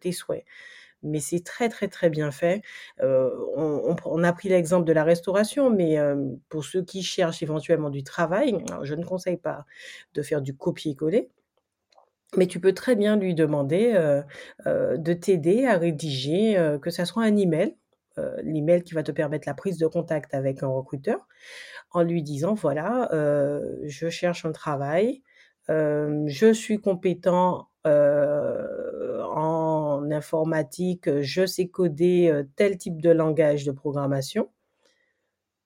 [0.00, 0.44] tes souhaits.
[1.02, 2.62] Mais c'est très, très, très bien fait.
[3.00, 5.98] On, on- a pris l'exemple de la restauration, mais
[6.48, 9.66] pour ceux qui cherchent éventuellement du travail, je ne conseille pas
[10.14, 11.30] de faire du copier-coller.
[12.36, 14.22] Mais tu peux très bien lui demander euh,
[14.66, 17.76] euh, de t'aider à rédiger, euh, que ça soit un email,
[18.42, 21.26] l'email qui va te permettre la prise de contact avec un recruteur,
[21.92, 23.08] en lui disant, voilà,
[23.82, 25.22] je cherche un travail,
[25.68, 34.50] je suis compétent en informatique, je sais coder tel type de langage de programmation.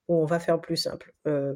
[0.07, 1.13] Ou on va faire plus simple.
[1.27, 1.55] Euh,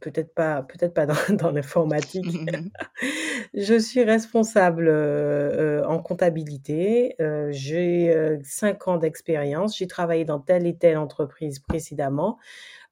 [0.00, 2.24] peut-être pas, peut-être pas dans, dans l'informatique.
[3.54, 7.16] Je suis responsable euh, en comptabilité.
[7.20, 9.76] Euh, j'ai cinq ans d'expérience.
[9.76, 12.38] J'ai travaillé dans telle et telle entreprise précédemment.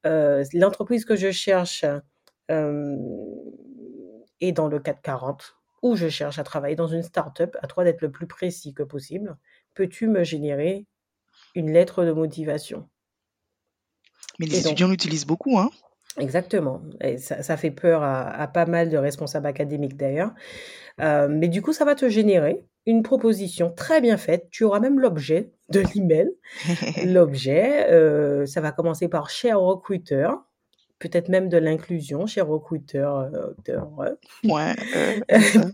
[0.05, 1.85] L'entreprise que je cherche
[4.41, 7.57] est dans le 440 ou je cherche à travailler dans une start-up.
[7.63, 9.37] À toi d'être le plus précis que possible.
[9.75, 10.87] Peux-tu me générer
[11.55, 12.89] une lettre de motivation?
[14.39, 15.71] Mais les étudiants l'utilisent beaucoup, hein.
[16.19, 16.83] Exactement.
[17.01, 20.33] Et ça, ça fait peur à, à pas mal de responsables académiques d'ailleurs.
[21.01, 24.49] Euh, mais du coup, ça va te générer une proposition très bien faite.
[24.51, 26.29] Tu auras même l'objet de l'email.
[27.05, 30.43] L'objet, euh, ça va commencer par cher recruteur,
[30.99, 33.19] peut-être même de l'inclusion, cher recruteur.
[33.69, 33.81] euh.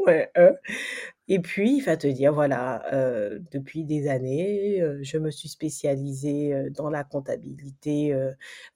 [0.05, 0.53] Ouais, euh.
[1.27, 5.49] Et puis, il va te dire, voilà, euh, depuis des années, euh, je me suis
[5.49, 8.33] spécialisée euh, dans la comptabilité euh,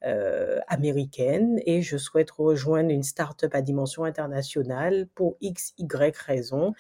[0.06, 6.72] euh, américaine et je souhaite rejoindre une start-up à dimension internationale pour X, Y raison,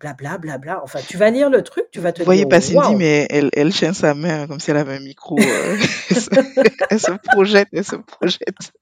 [0.00, 0.82] blabla, blabla.
[0.82, 3.26] Enfin, tu vas lire le truc, tu vas te Vous voyez dire, pas Cindy, mais
[3.28, 5.36] elle, elle sa main comme si elle avait un micro.
[6.10, 6.30] elle, se,
[6.88, 8.72] elle se projette, elle se projette.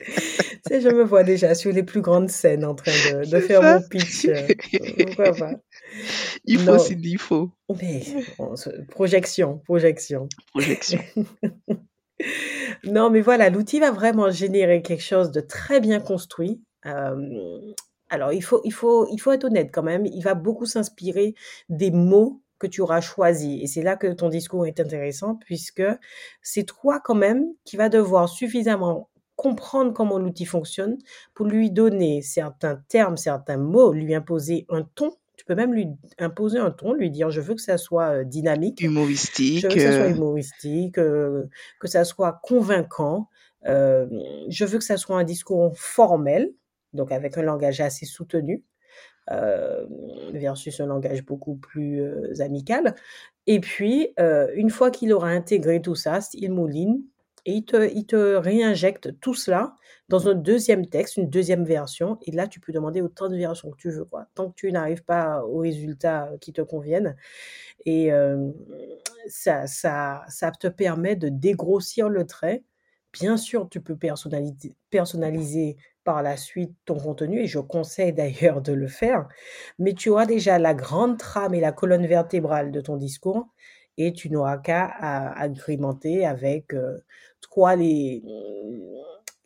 [0.68, 3.40] Sais, je me vois déjà sur les plus grandes scènes en train de, de C'est
[3.40, 3.78] faire ça.
[3.78, 4.24] mon pitch.
[4.28, 4.46] euh,
[5.06, 5.52] pourquoi pas?
[6.44, 7.50] Il faut, Cindy, il faut.
[7.80, 8.02] mais
[8.38, 10.28] on se- projection, projection.
[10.52, 11.00] Projection.
[12.84, 16.62] Non, mais voilà, l'outil va vraiment générer quelque chose de très bien construit.
[16.86, 17.60] Euh,
[18.08, 20.06] alors, il faut, il faut, il faut être honnête quand même.
[20.06, 21.34] Il va beaucoup s'inspirer
[21.68, 23.62] des mots que tu auras choisis.
[23.62, 25.82] Et c'est là que ton discours est intéressant, puisque
[26.40, 30.98] c'est toi quand même qui va devoir suffisamment comprendre comment l'outil fonctionne
[31.34, 35.12] pour lui donner certains termes, certains mots, lui imposer un ton.
[35.36, 38.80] Tu peux même lui imposer un ton, lui dire je veux que ça soit dynamique,
[38.80, 41.48] humoristique, je veux que ça soit humoristique, que
[41.84, 43.28] ça soit convaincant,
[43.64, 46.52] je veux que ça soit un discours formel,
[46.94, 48.64] donc avec un langage assez soutenu.
[50.32, 52.02] versus un langage beaucoup plus
[52.40, 52.94] amical.
[53.46, 54.12] Et puis,
[54.54, 57.02] une fois qu'il aura intégré tout ça, il mouline,
[57.46, 59.76] et il te, réinjecte tout cela
[60.08, 62.18] dans un deuxième texte, une deuxième version.
[62.22, 64.70] Et là, tu peux demander autant de versions que tu veux, quoi, tant que tu
[64.72, 67.16] n'arrives pas aux résultats qui te conviennent.
[67.84, 68.50] Et euh,
[69.28, 72.64] ça, ça, ça te permet de dégrossir le trait.
[73.12, 78.60] Bien sûr, tu peux personnaliser, personnaliser par la suite ton contenu, et je conseille d'ailleurs
[78.60, 79.26] de le faire,
[79.78, 83.48] mais tu auras déjà la grande trame et la colonne vertébrale de ton discours,
[83.98, 86.98] et tu n'auras qu'à agrémenter avec euh,
[87.56, 88.22] trois les,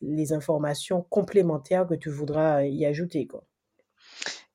[0.02, 3.28] les informations complémentaires que tu voudras y ajouter.
[3.28, 3.44] Quoi.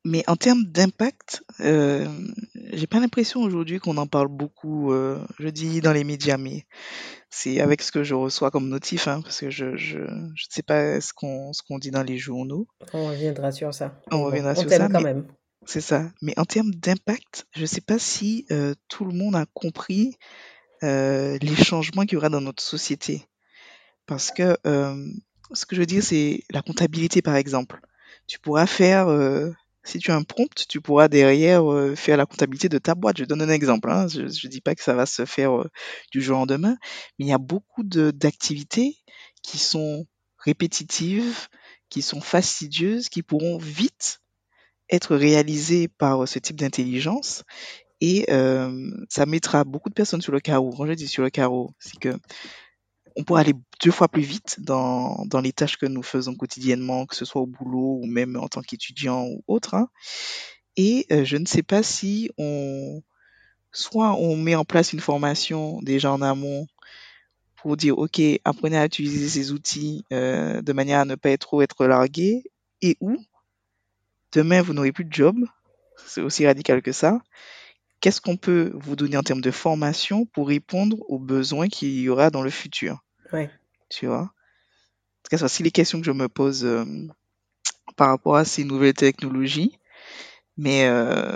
[0.03, 2.05] Mais en termes d'impact, euh,
[2.73, 6.65] j'ai pas l'impression aujourd'hui qu'on en parle beaucoup, euh, je dis dans les médias, mais
[7.29, 9.99] c'est avec ce que je reçois comme notif, hein, parce que je, je,
[10.35, 12.67] je sais pas ce qu'on qu'on dit dans les journaux.
[12.91, 14.01] On reviendra sur ça.
[14.11, 14.89] On reviendra on sur ça.
[14.89, 15.27] quand mais- même.
[15.65, 16.11] C'est ça.
[16.21, 20.17] Mais en termes d'impact, je ne sais pas si euh, tout le monde a compris
[20.83, 23.23] euh, les changements qu'il y aura dans notre société.
[24.05, 25.11] Parce que euh,
[25.53, 27.79] ce que je veux dire, c'est la comptabilité, par exemple.
[28.27, 29.51] Tu pourras faire, euh,
[29.83, 33.17] si tu as un prompt, tu pourras derrière euh, faire la comptabilité de ta boîte.
[33.17, 33.89] Je donne un exemple.
[33.91, 34.07] Hein.
[34.07, 35.69] Je ne dis pas que ça va se faire euh,
[36.11, 36.77] du jour au lendemain,
[37.17, 38.97] mais il y a beaucoup d'activités
[39.43, 40.05] qui sont
[40.37, 41.47] répétitives,
[41.89, 44.21] qui sont fastidieuses, qui pourront vite
[44.89, 47.43] être réalisé par ce type d'intelligence
[48.01, 50.71] et euh, ça mettra beaucoup de personnes sur le carreau.
[50.71, 52.15] Quand je dis sur le carreau, c'est que
[53.15, 57.05] on pourra aller deux fois plus vite dans, dans les tâches que nous faisons quotidiennement,
[57.05, 59.75] que ce soit au boulot ou même en tant qu'étudiant ou autre.
[59.75, 59.89] hein.
[60.77, 63.01] Et euh, je ne sais pas si on
[63.71, 66.67] soit on met en place une formation déjà en amont
[67.57, 71.41] pour dire ok apprenez à utiliser ces outils euh, de manière à ne pas être
[71.47, 72.43] trop être largué
[72.81, 73.17] et où
[74.33, 75.37] demain vous n'aurez plus de job
[76.05, 77.19] c'est aussi radical que ça.
[78.01, 82.09] Qu'est-ce qu'on peut vous donner en termes de formation pour répondre aux besoins qu'il y
[82.09, 83.03] aura dans le futur?
[83.33, 83.49] Ouais.
[83.89, 84.21] Tu vois?
[84.21, 86.85] En tout cas, c'est aussi les questions que je me pose euh,
[87.95, 89.79] par rapport à ces nouvelles technologies.
[90.57, 91.35] Mais euh,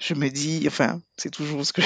[0.00, 1.82] je me dis, enfin, c'est toujours ce que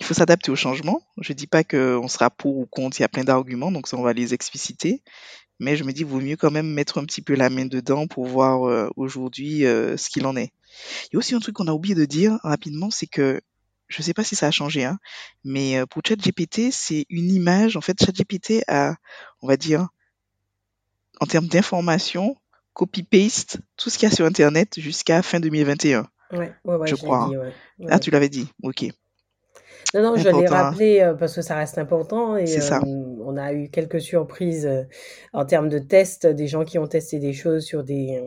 [0.00, 1.02] il faut s'adapter au changement.
[1.20, 3.96] Je dis pas qu'on sera pour ou contre, il y a plein d'arguments, donc ça
[3.96, 5.02] on va les expliciter.
[5.60, 8.06] Mais je me dis, vaut mieux quand même mettre un petit peu la main dedans
[8.06, 10.52] pour voir euh, aujourd'hui euh, ce qu'il en est.
[11.04, 13.40] Il y a aussi un truc qu'on a oublié de dire rapidement, c'est que
[13.86, 14.98] je sais pas si ça a changé, hein,
[15.44, 17.76] mais euh, pour ChatGPT, c'est une image.
[17.76, 18.96] En fait, ChatGPT a,
[19.42, 19.88] on va dire,
[21.20, 22.36] en termes d'information,
[22.72, 26.08] copy-paste tout ce qu'il y a sur Internet jusqu'à fin 2021.
[26.32, 27.52] Ouais, ouais, ouais, Je crois, dit, ouais.
[27.88, 28.86] Ah, tu l'avais dit, ok.
[29.92, 32.78] Non, non, je l'ai rappelé euh, parce que ça reste important et ça.
[32.78, 34.82] euh, on a eu quelques surprises euh,
[35.32, 38.22] en termes de tests, des gens qui ont testé des choses sur des,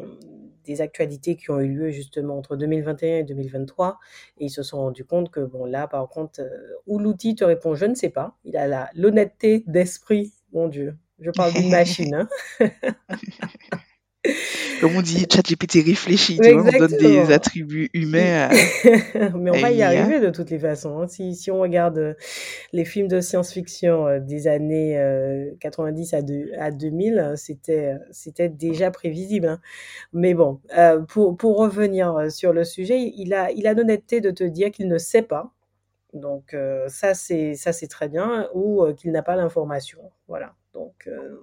[0.65, 3.97] des actualités qui ont eu lieu justement entre 2021 et 2023
[4.37, 6.41] et ils se sont rendus compte que bon là par contre
[6.85, 10.97] où l'outil te répond je ne sais pas, il a la l'honnêteté d'esprit, mon Dieu,
[11.19, 12.29] je parle d'une machine, hein.
[14.79, 18.71] Comme on dit, ChatGPT réfléchit, tu vois, on donne des attributs humains à,
[19.35, 20.99] Mais on à va y arriver de toutes les façons.
[21.01, 21.07] hein.
[21.07, 22.13] Si, si on regarde euh,
[22.73, 27.95] les films de science-fiction euh, des années euh, 90 à, deux- à 2000, euh, c'était,
[27.95, 29.47] euh, c'était déjà prévisible.
[29.47, 29.61] hein.
[30.13, 34.21] Mais bon, euh, pour, pour revenir euh, sur le sujet, il a, il a l'honnêteté
[34.21, 35.51] de te dire qu'il ne sait pas.
[36.13, 38.49] Donc euh, ça, c'est, ça, c'est très bien.
[38.53, 39.99] Ou euh, qu'il n'a pas l'information.
[40.27, 40.55] Voilà.
[40.73, 41.37] Donc euh,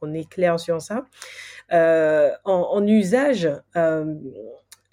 [0.00, 1.04] on- est clair sur ça.
[1.72, 4.14] Euh, en, usage, euh,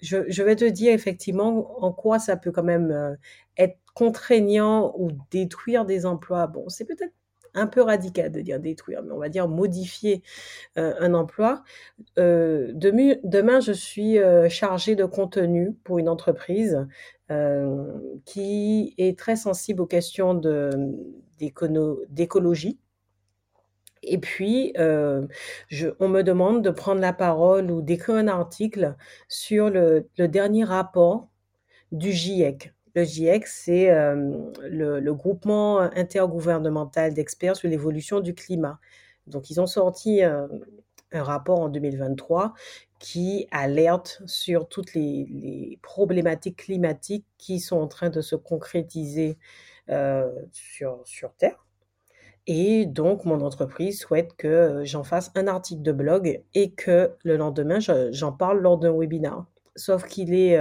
[0.00, 3.14] je, vais te dire effectivement en quoi ça peut quand même euh,
[3.56, 6.46] être contraignant ou détruire des emplois.
[6.46, 7.12] Bon, c'est peut-être
[7.54, 10.24] un peu radical de dire détruire, mais on va dire modifier
[10.74, 11.62] un emploi.
[12.16, 16.84] Demain, je suis chargée de contenu pour une entreprise
[18.24, 20.34] qui est très sensible aux questions
[21.38, 22.80] d'écologie.
[24.06, 25.26] Et puis, euh,
[26.00, 28.96] on me demande de prendre la parole ou d'écrire un article
[29.28, 31.28] sur le, dernier rapport
[31.92, 32.72] du GIEC.
[32.94, 38.78] Le GIEC, c'est euh, le, groupement intergouvernemental d'experts sur l'évolution du climat.
[39.26, 40.46] Donc, ils ont sorti euh,
[41.12, 42.54] un rapport en 2023
[42.98, 49.38] qui alerte sur toutes les, problématiques climatiques qui sont en train de se concrétiser
[50.52, 51.63] sur, sur Terre.
[52.46, 57.36] Et donc, mon entreprise souhaite que j'en fasse un article de blog et que le
[57.36, 59.44] lendemain, je- j'en parle lors d'un webinaire.
[59.76, 60.56] sauf qu'il est,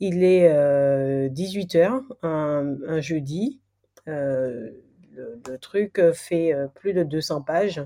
[0.00, 3.60] il est 18 heures un, jeudi.
[4.06, 4.74] le,
[5.48, 7.82] le, truc fait plus de 200 pages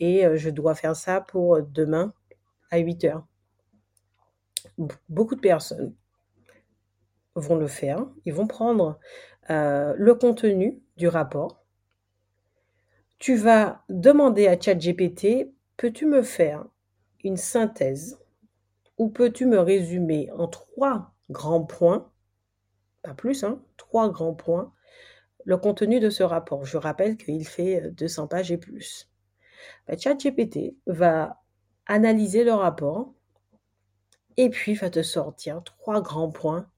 [0.00, 2.12] et je dois faire ça pour demain
[2.70, 3.26] à 8 heures.
[5.08, 5.94] Beaucoup de personnes
[7.36, 8.06] vont le faire.
[8.24, 8.98] Ils vont prendre
[9.48, 11.65] le contenu du rapport.
[13.18, 16.66] Tu vas demander à ChatGPT, peux-tu me faire
[17.24, 18.18] une synthèse
[18.98, 22.12] ou peux-tu me résumer en trois grands points,
[23.02, 24.70] pas plus, hein, trois grands points,
[25.46, 26.66] le contenu de ce rapport?
[26.66, 29.10] Je rappelle qu'il fait 200 pages et plus.
[29.86, 31.42] Bah, ChatGPT va
[31.86, 33.14] analyser le rapport
[34.36, 36.68] et puis va te sortir trois grands points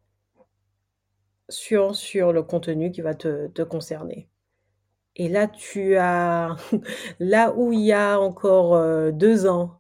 [1.48, 4.28] sur, le contenu qui va te concerner.
[5.18, 6.56] Et là, tu as,
[7.18, 9.72] là où il y a encore euh, deux ans,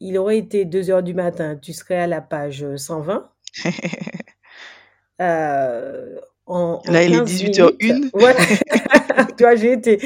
[0.00, 3.30] il aurait été deux heures du matin, tu serais à la page 120.
[5.22, 8.10] euh, en, là, il est 18h01.
[8.12, 8.40] Voilà.
[9.36, 10.00] tu vois, j'ai été,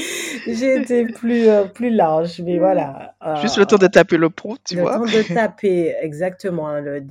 [0.46, 3.16] j'ai été plus, euh, plus large, mais voilà.
[3.40, 4.98] Juste le temps de taper le prompt, tu vois.
[4.98, 7.02] Le temps de taper, exactement, hein, le,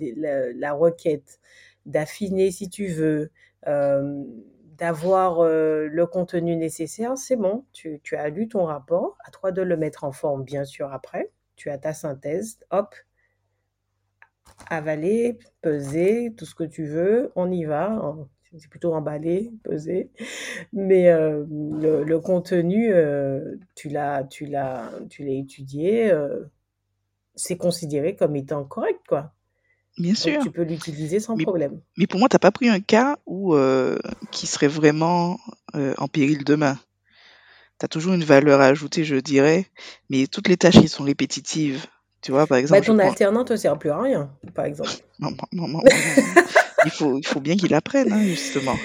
[0.56, 1.40] la requête,
[1.88, 3.32] d'affiner si tu veux,
[4.80, 9.62] d'avoir euh, le contenu nécessaire, c'est bon, tu, as lu ton rapport, à toi de
[9.62, 11.32] le mettre en forme, bien sûr, après.
[11.56, 12.96] Tu as ta synthèse, hop,
[14.70, 18.16] avaler, peser, tout ce que tu veux, on y va.
[18.58, 20.10] C'est plutôt emballer, peser.
[20.74, 26.14] Mais euh, le, contenu, l'as, tu l'as, tu l'as étudié,
[27.36, 29.34] c'est considéré comme étant correct, quoi.
[29.98, 30.42] Bien sûr.
[30.42, 31.82] tu peux l'utiliser sans problème.
[31.98, 33.98] Mais pour moi, tu n'as pas pris un cas où, euh,
[34.32, 35.40] qui serait vraiment
[35.76, 36.78] euh, en péril demain.
[37.80, 39.66] Tu as toujours une valeur à ajouter, je dirais,
[40.10, 41.86] mais toutes les tâches qui sont répétitives,
[42.22, 42.86] tu vois, par bah, exemple.
[42.86, 44.90] ton alternant ne sert plus à rien, par exemple.
[45.20, 45.82] Non, non, non,
[46.86, 48.76] il, faut, il faut bien qu'il apprenne, hein, justement.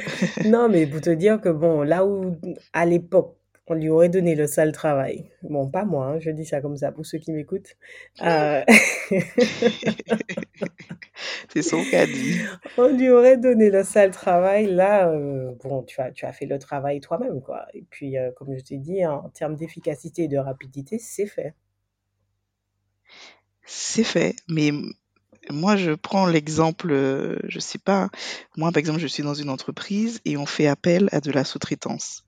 [0.44, 2.36] non, mais pour te dire que, bon, là où,
[2.72, 5.30] à l'époque, on lui aurait donné le sale travail.
[5.42, 7.76] Bon, pas moi, hein, je dis ça comme ça pour ceux qui m'écoutent.
[8.22, 8.62] Euh...
[11.48, 12.40] C'est son cas dit.
[12.78, 14.66] On lui aurait donné le sale travail.
[14.66, 17.66] Là, euh, bon, tu as, tu as fait le travail toi-même, quoi.
[17.72, 21.54] Et puis, euh, comme je t'ai dit, en termes d'efficacité et de rapidité, c'est fait.
[23.64, 24.72] C'est fait, mais
[25.50, 26.92] moi, je prends l'exemple,
[27.48, 28.10] je sais pas,
[28.56, 31.44] moi, par exemple, je suis dans une entreprise et on fait appel à de la
[31.44, 32.23] sous-traitance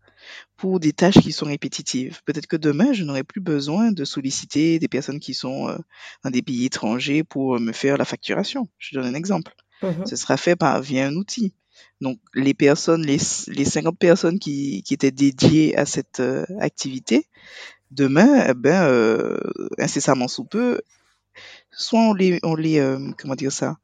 [0.56, 2.20] pour des tâches qui sont répétitives.
[2.24, 5.76] Peut-être que demain, je n'aurai plus besoin de solliciter des personnes qui sont euh,
[6.24, 8.68] dans des pays étrangers pour me faire la facturation.
[8.78, 9.54] Je donne un exemple.
[9.82, 11.52] Mmh Ce sera fait par via un outil.
[12.00, 17.26] Donc les personnes, les, les 50 personnes qui, qui étaient dédiées à cette euh, activité,
[17.90, 19.38] demain, eh ben, euh,
[19.78, 20.80] incessamment sous peu,
[21.70, 22.82] soit on les, on les,
[23.18, 23.76] comment dire ça,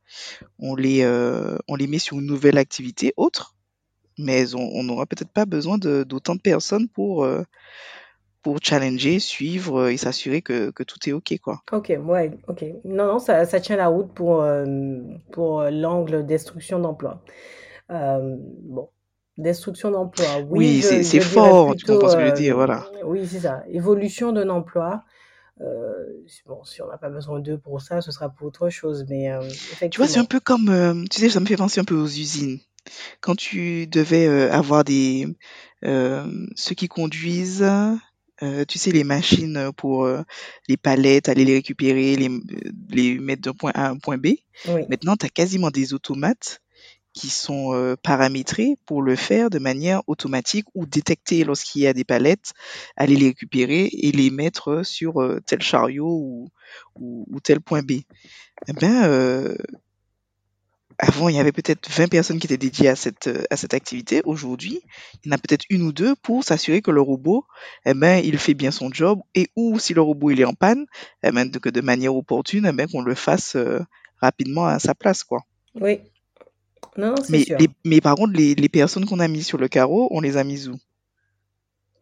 [0.58, 1.04] on les,
[1.68, 3.54] on les met sur une nouvelle activité autre,
[4.18, 7.42] mais on n'aura peut-être pas besoin d'autant de, personnes pour, euh,
[8.42, 11.38] pour challenger, suivre euh, et s'assurer que, que, tout est OK.
[11.42, 11.62] Quoi.
[11.72, 12.64] OK, ouais, OK.
[12.84, 14.64] Non, non, ça, ça tient la route pour, euh,
[15.32, 17.22] pour l'angle destruction d'emploi.
[17.88, 18.88] bon,
[19.38, 20.82] destruction d'emploi, oui.
[20.82, 22.86] Oui, c'est fort, tu comprends ce que je veux dire, voilà.
[23.04, 23.62] Oui, c'est ça.
[23.68, 25.04] Évolution d'un emploi.
[26.46, 29.30] bon, si on n'a pas besoin d'eux pour ça, ce sera pour autre chose, mais
[29.90, 32.06] Tu vois, c'est un peu comme, tu sais, ça me fait penser un peu aux
[32.06, 32.58] usines
[33.20, 35.26] quand tu devais euh, avoir des
[35.84, 37.62] euh, ceux qui conduisent,
[38.42, 40.08] euh, tu sais, les machines pour
[40.68, 42.30] les palettes, aller les récupérer, les,
[42.90, 44.28] les mettre d'un point A à un point B.
[44.88, 46.60] Maintenant, tu as quasiment des automates
[47.12, 52.04] qui sont paramétrés pour le faire de manière automatique ou détecter lorsqu'il y a des
[52.04, 52.52] palettes,
[52.96, 56.48] aller les récupérer et les mettre sur tel chariot ou,
[56.96, 58.00] ou, tel point B.
[58.66, 59.54] Eh ben,
[60.98, 63.74] avant, il y avait peut-être 20 personnes qui étaient dédiées à cette, euh, à cette
[63.74, 64.22] activité.
[64.24, 64.80] Aujourd'hui,
[65.24, 67.44] il y en a peut-être une ou deux pour s'assurer que le robot,
[67.84, 70.54] eh ben, il fait bien son job et ou si le robot il est en
[70.54, 70.86] panne,
[71.22, 73.80] eh ben, que de manière opportune, eh ben, qu'on le fasse euh,
[74.20, 75.40] rapidement à sa place, quoi.
[75.74, 76.00] Oui.
[76.96, 77.58] Non, c'est mais, sûr.
[77.84, 80.44] mais par contre, les, les personnes qu'on a mises sur le carreau, on les a
[80.44, 80.76] mises où?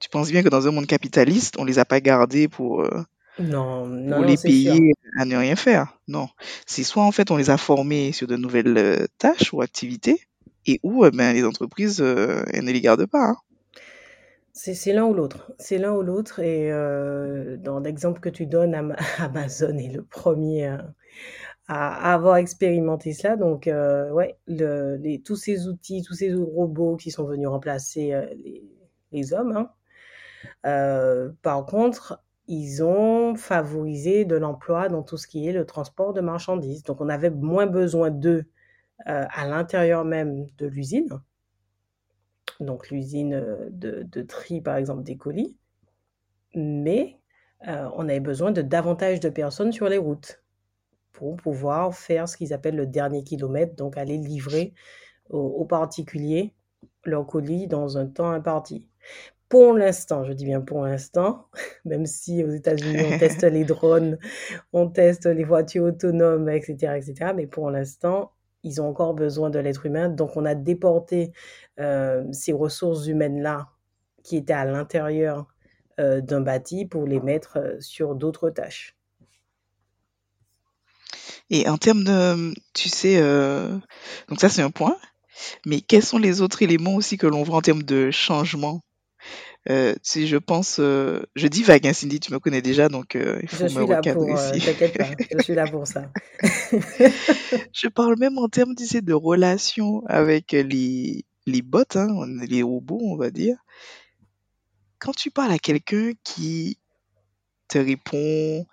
[0.00, 3.04] Tu penses bien que dans un monde capitaliste, on les a pas gardées pour, euh,
[3.40, 5.98] non, non, pour les payer à ne rien faire.
[6.08, 6.28] Non.
[6.66, 10.20] C'est soit en fait on les a formés sur de nouvelles euh, tâches ou activités,
[10.66, 13.30] et où euh, ben, les entreprises euh, elles ne les gardent pas.
[13.30, 13.36] Hein.
[14.52, 15.52] C'est l'un ou l'autre.
[15.58, 16.40] C'est l'un ou l'autre.
[16.40, 16.70] Et
[17.58, 18.74] dans l'exemple que tu donnes,
[19.18, 20.76] Amazon est le premier
[21.66, 23.36] à, avoir expérimenté cela.
[23.36, 28.62] Donc, ouais, le, les, tous ces outils, tous ces robots qui sont venus remplacer les,
[29.12, 29.66] les, hommes.
[30.64, 31.32] Hein.
[31.42, 32.20] par contre,
[32.52, 36.82] ils ont favorisé de l'emploi dans tout ce qui est le transport de marchandises.
[36.82, 38.44] Donc, on avait moins besoin d'eux
[39.06, 41.08] euh, à l'intérieur même de l'usine.
[42.58, 45.56] Donc, l'usine euh, de, tri, par exemple, des colis.
[46.56, 47.20] Mais
[47.68, 50.42] euh, on avait besoin de davantage de personnes sur les routes
[51.12, 54.74] pour pouvoir faire ce qu'ils appellent le dernier kilomètre, donc aller livrer
[55.28, 56.52] aux, particuliers
[57.04, 58.88] leurs colis dans un temps imparti.
[59.50, 61.48] Pour l'instant, je dis bien pour l'instant,
[61.84, 64.16] même si aux États-Unis on teste les drones,
[64.72, 68.32] on teste les voitures autonomes, etc., etc., mais pour l'instant,
[68.62, 70.08] ils ont encore besoin de l'être humain.
[70.08, 71.32] Donc, on a déporté
[71.80, 73.68] euh, ces ressources humaines-là
[74.22, 75.46] qui étaient à l'intérieur
[75.98, 78.96] euh, d'un bâti pour les mettre euh, sur d'autres tâches.
[81.50, 83.76] Et en termes de, tu sais, euh,
[84.28, 84.96] donc ça c'est un point,
[85.66, 88.82] mais quels sont les autres éléments aussi que l'on voit en termes de changement?
[90.02, 93.68] Si je pense, je dis vague, hein, Cindy, tu me connais déjà, donc il faut
[93.68, 94.64] je me recadrer ici.
[94.64, 95.04] T'inquiète pas,
[95.36, 96.10] je suis là pour ça.
[96.42, 102.08] je parle même en termes, tu sais, de relations avec les, les bots, hein,
[102.48, 103.56] les robots, on va dire
[105.00, 106.78] quand tu parles à quelqu'un qui
[107.66, 108.66] te répond,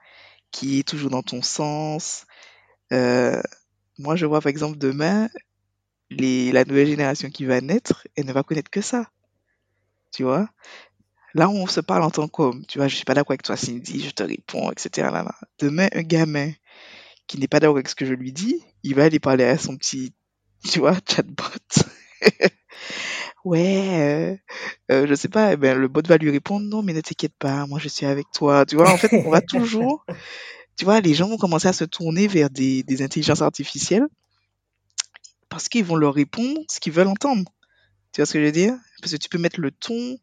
[0.52, 2.26] qui est toujours dans ton sens,
[2.94, 3.42] euh,
[3.98, 5.30] moi je vois par exemple demain,
[6.10, 9.10] les, la nouvelle génération qui va naître, elle ne va connaître que ça.
[10.18, 10.50] Tu vois
[11.36, 12.66] Là, on se parle en tant qu'homme.
[12.66, 15.10] Tu vois, je suis pas d'accord avec toi, Cindy, je te réponds, etc.
[15.12, 15.32] Là.
[15.60, 16.50] Demain, un gamin
[17.28, 19.60] qui n'est pas d'accord avec ce que je lui dis, il va aller parler à
[19.60, 20.16] son petit,
[20.68, 21.44] tu vois, chatbot.
[23.46, 24.40] Ouais,
[24.92, 27.00] euh, euh, je sais pas, eh ben, le bot va lui répondre: «Non, mais ne
[27.00, 28.66] t'inquiète pas, moi je suis avec toi».
[28.66, 28.92] Tu vois?
[28.92, 30.04] En fait, on va toujours
[30.76, 34.08] tu vois, les gens vont commencer à se tourner vers des des intelligences artificielles
[35.48, 37.50] parce qu'ils vont leur répondre ce qu'ils veulent entendre.
[38.18, 38.74] Tu vois ce que je veux dire?
[39.00, 40.18] Parce que tu peux mettre le ton,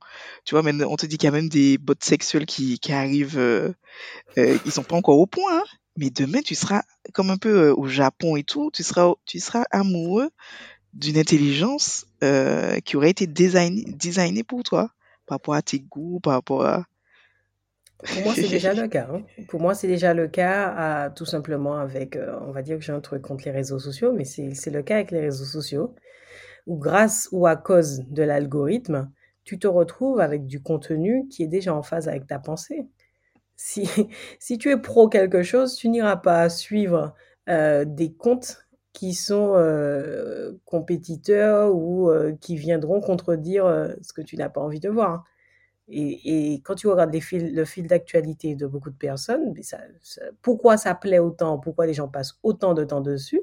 [0.45, 0.65] tu vois?
[0.65, 3.73] Même on te dit qu'il y a même des bots sexuels qui qui arrivent, euh,
[4.37, 5.63] euh, ils sont pas encore au point, hein,
[5.97, 6.83] mais demain tu seras
[7.13, 10.31] comme un peu, au Japon et tout, tu seras tu seras amoureux
[10.93, 14.91] d'une intelligence euh, qui aurait été designée pour toi,
[15.27, 16.87] par rapport à tes goûts, par rapport à...
[17.99, 19.07] Pour moi, c'est déjà le cas.
[19.09, 19.23] Hein.
[19.49, 22.93] Pour moi, c'est déjà le cas, tout simplement avec, euh, on va dire que j'ai
[22.93, 25.95] un truc contre les réseaux sociaux, mais c'est le cas avec les réseaux sociaux,
[26.67, 29.11] où grâce ou à cause de l'algorithme,
[29.45, 32.87] tu te retrouves avec du contenu qui est déjà en phase avec ta pensée.
[33.57, 33.89] Si,
[34.39, 37.15] si tu es pro quelque chose, tu n'iras pas suivre
[37.49, 43.65] euh, des comptes qui sont euh, compétiteurs ou euh, qui viendront contredire
[44.01, 45.25] ce que tu n'as pas envie de voir.
[45.89, 49.79] Et, quand tu regardes les le fil d'actualité de beaucoup de personnes, mais ça,
[50.41, 53.43] pourquoi ça plaît autant, pourquoi les gens passent autant de temps dessus,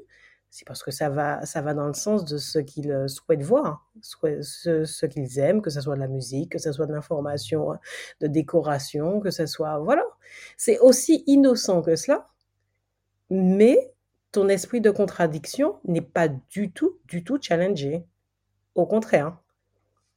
[0.54, 3.88] c'est parce que ça va, ça va dans le sens de ce qu'ils souhaitent voir,
[4.02, 7.70] ce, ce qu'ils aiment, que ce soit de la musique, que ce soit de l'information,
[8.20, 9.78] de décoration, que ce soit...
[9.78, 10.04] Voilà.
[10.58, 12.28] C'est aussi innocent que cela,
[13.30, 13.94] mais
[14.30, 18.04] ton esprit de contradiction n'est pas du tout, du tout challengé.
[18.74, 19.38] Au contraire.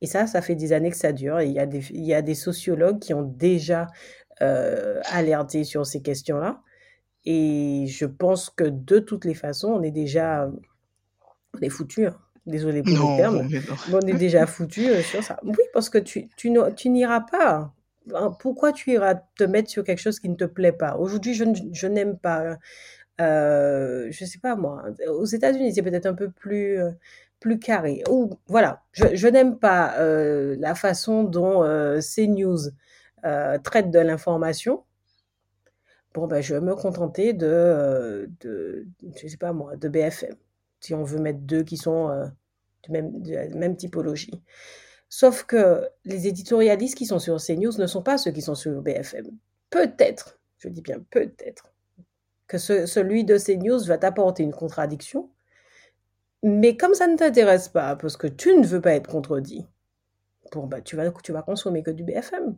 [0.01, 1.39] Et ça, ça fait des années que ça dure.
[1.39, 3.87] Il y a des, il y a des sociologues qui ont déjà
[4.41, 6.61] euh, alerté sur ces questions-là.
[7.25, 10.49] Et je pense que de toutes les façons, on est déjà.
[11.55, 12.07] On est foutu.
[12.07, 12.15] Hein.
[12.45, 13.49] Désolé pour le terme.
[13.91, 15.39] on est déjà foutu euh, sur ça.
[15.43, 17.73] Oui, parce que tu, tu, tu n'iras pas.
[18.13, 20.95] Hein, pourquoi tu iras te mettre sur quelque chose qui ne te plaît pas?
[20.97, 22.59] Aujourd'hui, je, je n'aime pas
[23.21, 26.91] euh, je sais pas moi, aux États-Unis, c'est peut-être un peu plus, euh,
[27.39, 28.03] plus carré.
[28.09, 32.69] Ou voilà, je, je n'aime pas euh, la façon dont euh, CNews
[33.25, 34.83] euh, traite de l'information.
[36.15, 38.87] Bon, ben, je vais me contenter de, euh, de,
[39.17, 40.33] je sais pas moi, de BFM,
[40.79, 44.41] si on veut mettre deux qui sont de, même, la même typologie.
[45.09, 48.81] Sauf que les éditorialistes qui sont sur CNews ne sont pas ceux qui sont sur
[48.81, 49.25] BFM.
[49.69, 51.73] Peut-être, je dis bien peut-être,
[52.47, 55.29] que celui de CNews va t'apporter une contradiction,
[56.43, 59.67] mais comme ça ne t'intéresse pas, parce que tu ne veux pas être contredit,
[60.53, 62.55] bon, bah, tu, vas, tu vas consommer que du BFM.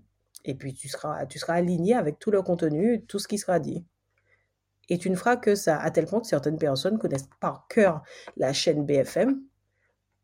[0.47, 3.59] Et puis tu seras, tu seras aligné avec tout le contenu, tout ce qui sera
[3.59, 3.85] dit.
[4.89, 8.03] Et tu ne feras que ça, à tel point que certaines personnes connaissent par cœur
[8.37, 9.41] la chaîne BFM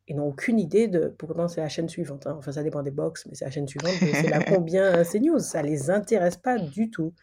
[0.08, 1.14] et n'ont aucune idée de.
[1.18, 2.26] Pourtant, c'est la chaîne suivante.
[2.28, 2.36] Hein.
[2.38, 3.94] Enfin, ça dépend des box, mais c'est la chaîne suivante.
[4.00, 5.40] c'est là combien CNews.
[5.40, 7.14] Ça les intéresse pas du tout.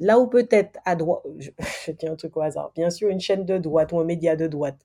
[0.00, 1.50] Là où peut-être à droite, je,
[1.86, 4.34] je tiens un truc au hasard, bien sûr, une chaîne de droite ou un média
[4.34, 4.78] de droite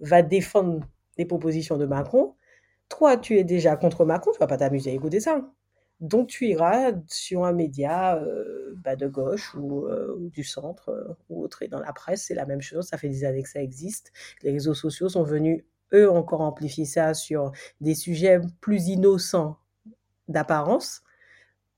[0.00, 0.84] va défendre
[1.18, 2.34] les propositions de Macron,
[2.88, 5.40] toi, tu es déjà contre Macron, tu vas pas t'amuser à écouter ça.
[6.02, 11.14] Donc, tu iras sur un média euh, bah, de gauche ou, euh, du centre euh,
[11.30, 11.62] ou autre.
[11.62, 12.86] Et dans la presse, c'est la même chose.
[12.88, 14.12] Ça fait des années que ça existe.
[14.42, 15.62] Les réseaux sociaux sont venus,
[15.94, 19.58] eux, encore amplifier ça sur des sujets plus innocents
[20.28, 21.02] d'apparence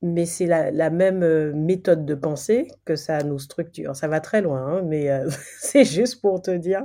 [0.03, 3.97] mais c'est la, même méthode de pensée que ça nous structure.
[3.97, 5.09] Ça va très loin, hein, mais
[5.61, 6.83] c'est juste pour te dire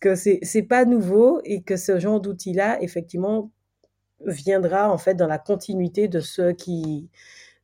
[0.00, 3.50] que c'est pas nouveau et que ce genre d'outil-là, effectivement,
[4.26, 7.08] viendra en fait dans la continuité de ceux qui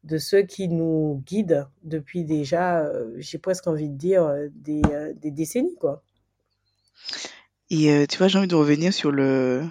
[0.04, 4.82] de ceux qui nous guident depuis déjà, euh, j'ai presque envie de dire, euh, des,
[4.92, 6.02] euh, des décennies, quoi.
[7.70, 9.64] Et tu vois, j'ai envie de revenir sur le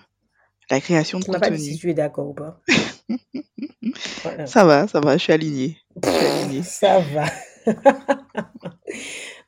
[0.69, 1.77] la création de m'as pas si contenu.
[1.77, 2.59] tu es d'accord ou pas.
[4.23, 4.47] Voilà.
[4.47, 5.77] Ça va, ça va, je suis alignée.
[6.01, 6.63] Je suis alignée.
[6.63, 7.25] Ça va.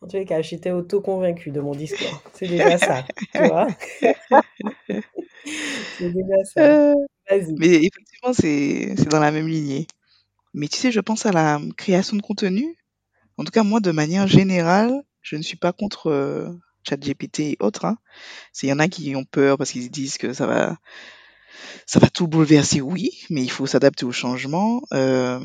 [0.01, 2.21] En tous les cas, j'étais auto-convaincue de mon discours.
[2.33, 3.67] C'est déjà ça, tu vois.
[5.97, 6.61] C'est déjà ça.
[6.61, 6.93] Euh,
[7.57, 9.87] Mais effectivement, c'est c'est dans la même lignée.
[10.53, 12.77] Mais tu sais, je pense à la création de contenu.
[13.37, 16.49] En tout cas, moi, de manière générale, je ne suis pas contre euh,
[16.87, 17.85] ChatGPT et autres.
[17.85, 17.97] Hein.
[18.53, 20.77] C'est- Il y en a qui ont peur parce qu'ils se disent que ça va,
[21.85, 22.81] ça va tout bouleverser.
[22.81, 24.81] Oui, mais il faut s'adapter au changement.
[24.93, 25.39] Euh,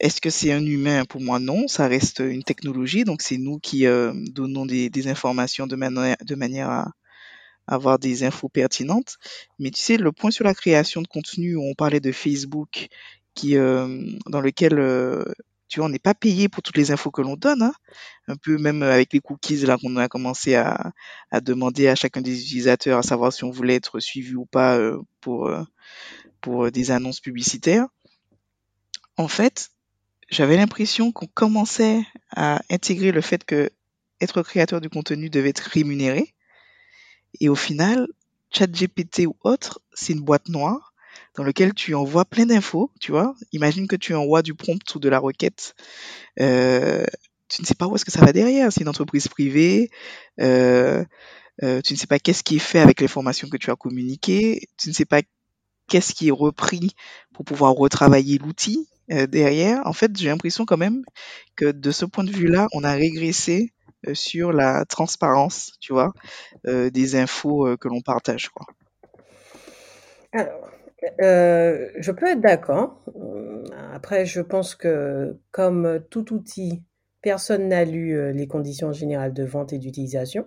[0.00, 1.04] Est-ce que c'est un humain?
[1.04, 1.68] Pour moi, non.
[1.68, 3.04] Ça reste une technologie.
[3.04, 6.92] Donc, c'est nous qui euh, donnons des, des informations de, manière de manière à
[7.66, 9.18] avoir des infos pertinentes.
[9.58, 12.88] Mais tu sais, le point sur la création de contenu où on parlait de Facebook,
[13.34, 15.24] qui, euh, dans lequel, euh,
[15.68, 17.62] tu vois, on n'est pas payé pour toutes les infos que l'on donne.
[17.62, 17.74] Hein.
[18.28, 20.92] Un peu même avec les cookies, là, qu'on a commencé à,
[21.30, 24.76] à demander à chacun des utilisateurs à savoir si on voulait être suivi ou pas
[24.78, 25.62] euh, pour, euh,
[26.40, 27.86] pour des annonces publicitaires.
[29.16, 29.70] En fait,
[30.30, 33.70] j'avais l'impression qu'on commençait à intégrer le fait que
[34.20, 36.33] être créateur du contenu devait être rémunéré.
[37.40, 38.06] Et au final,
[38.50, 40.92] ChatGPT ou autre, c'est une boîte noire
[41.36, 43.34] dans laquelle tu envoies plein d'infos, tu vois.
[43.52, 45.74] Imagine que tu envoies du prompt ou de la requête.
[46.40, 47.04] Euh,
[47.48, 48.72] tu ne sais pas où est-ce que ça va derrière.
[48.72, 49.90] C'est une entreprise privée.
[50.40, 51.04] Euh,
[51.62, 54.68] euh, tu ne sais pas qu'est-ce qui est fait avec l'information que tu as communiquée.
[54.76, 55.22] Tu ne sais pas
[55.88, 56.90] qu'est-ce qui est repris
[57.32, 59.82] pour pouvoir retravailler l'outil euh, derrière.
[59.86, 61.04] En fait, j'ai l'impression quand même
[61.56, 63.72] que de ce point de vue-là, on a régressé
[64.12, 66.12] sur la transparence, tu vois,
[66.66, 68.50] euh, des infos euh, que l'on partage.
[70.32, 70.68] Alors,
[71.20, 73.00] euh, je peux être d'accord.
[73.14, 76.82] Hum, Après, je pense que comme tout outil,
[77.22, 80.46] personne n'a lu euh, les conditions générales de vente et d'utilisation.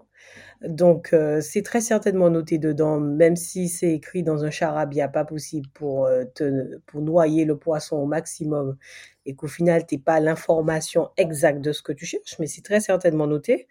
[0.62, 5.26] Donc, euh, c'est très certainement noté dedans, même si c'est écrit dans un charabia pas
[5.26, 8.78] possible pour, euh, te, pour noyer le poisson au maximum
[9.28, 12.61] et qu'au final, tu n'aies pas l'information exacte de ce que tu cherches, mais c'est
[12.63, 13.67] très certainement noté,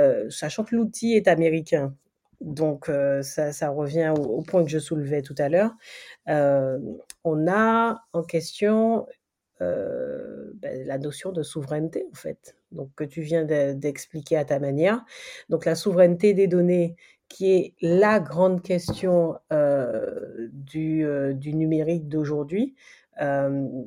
[0.00, 1.94] euh, sachant que l'outil est américain.
[2.40, 5.72] Donc, euh, ça, ça revient au, point que je soulevais tout à l'heure.
[6.28, 6.78] Euh,
[7.24, 9.06] on a en question
[9.60, 14.58] ben, la notion de souveraineté, en fait, donc que tu viens de- d'expliquer à ta
[14.58, 15.04] manière.
[15.50, 16.96] Donc, la souveraineté des données,
[17.28, 19.38] qui est la grande question
[20.52, 21.06] du,
[21.54, 22.74] numérique d'aujourd'hui,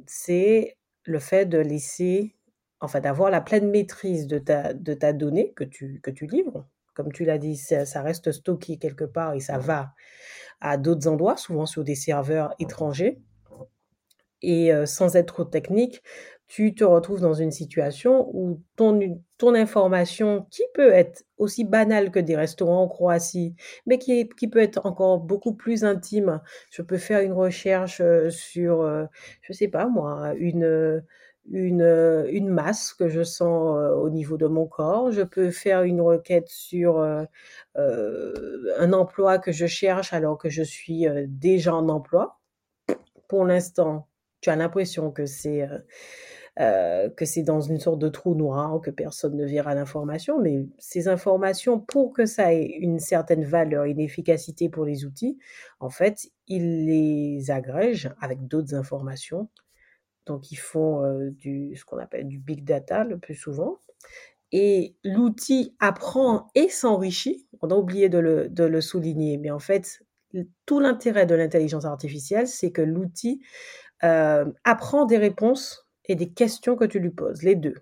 [0.08, 2.36] c'est le fait de laisser,
[2.80, 6.68] enfin, d'avoir la pleine maîtrise de ta, de ta donnée que tu, que tu livres.
[6.94, 9.94] Comme tu l'as dit, ça, ça reste stocké quelque part et ça va
[10.62, 13.20] à d'autres endroits, souvent sur des serveurs étrangers.
[14.42, 16.04] Et euh, sans être trop technique,
[16.48, 19.00] tu te retrouves dans une situation où ton,
[19.38, 23.56] ton information, qui peut être aussi banale que des restaurants en Croatie,
[23.88, 26.42] mais qui, qui peut être encore beaucoup plus intime.
[26.70, 29.06] Je peux faire une recherche euh, sur, euh,
[29.42, 31.04] je sais pas moi, une,
[31.52, 35.12] une, une masse que je sens euh, au niveau de mon corps.
[35.12, 37.24] Je peux faire une requête sur euh,
[37.78, 42.40] euh, un emploi que je cherche alors que je suis euh, déjà en emploi.
[43.28, 44.08] Pour l'instant,
[44.42, 45.80] tu as l'impression que c'est euh,
[46.60, 50.66] euh, que c'est dans une sorte de trou noir, que personne ne verra l'information, mais
[50.78, 55.38] ces informations, pour que ça ait une certaine valeur, une efficacité pour les outils,
[55.80, 59.50] en fait, ils les agrègent avec d'autres informations.
[60.26, 63.80] Donc, ils font euh, du, ce qu'on appelle du big data le plus souvent.
[64.52, 67.48] Et l'outil apprend et s'enrichit.
[67.62, 70.02] On a oublié de le, de le souligner, mais en fait,
[70.66, 73.42] tout l'intérêt de l'intelligence artificielle, c'est que l'outil
[74.04, 77.76] euh, apprend des réponses et des questions que tu lui poses, les deux.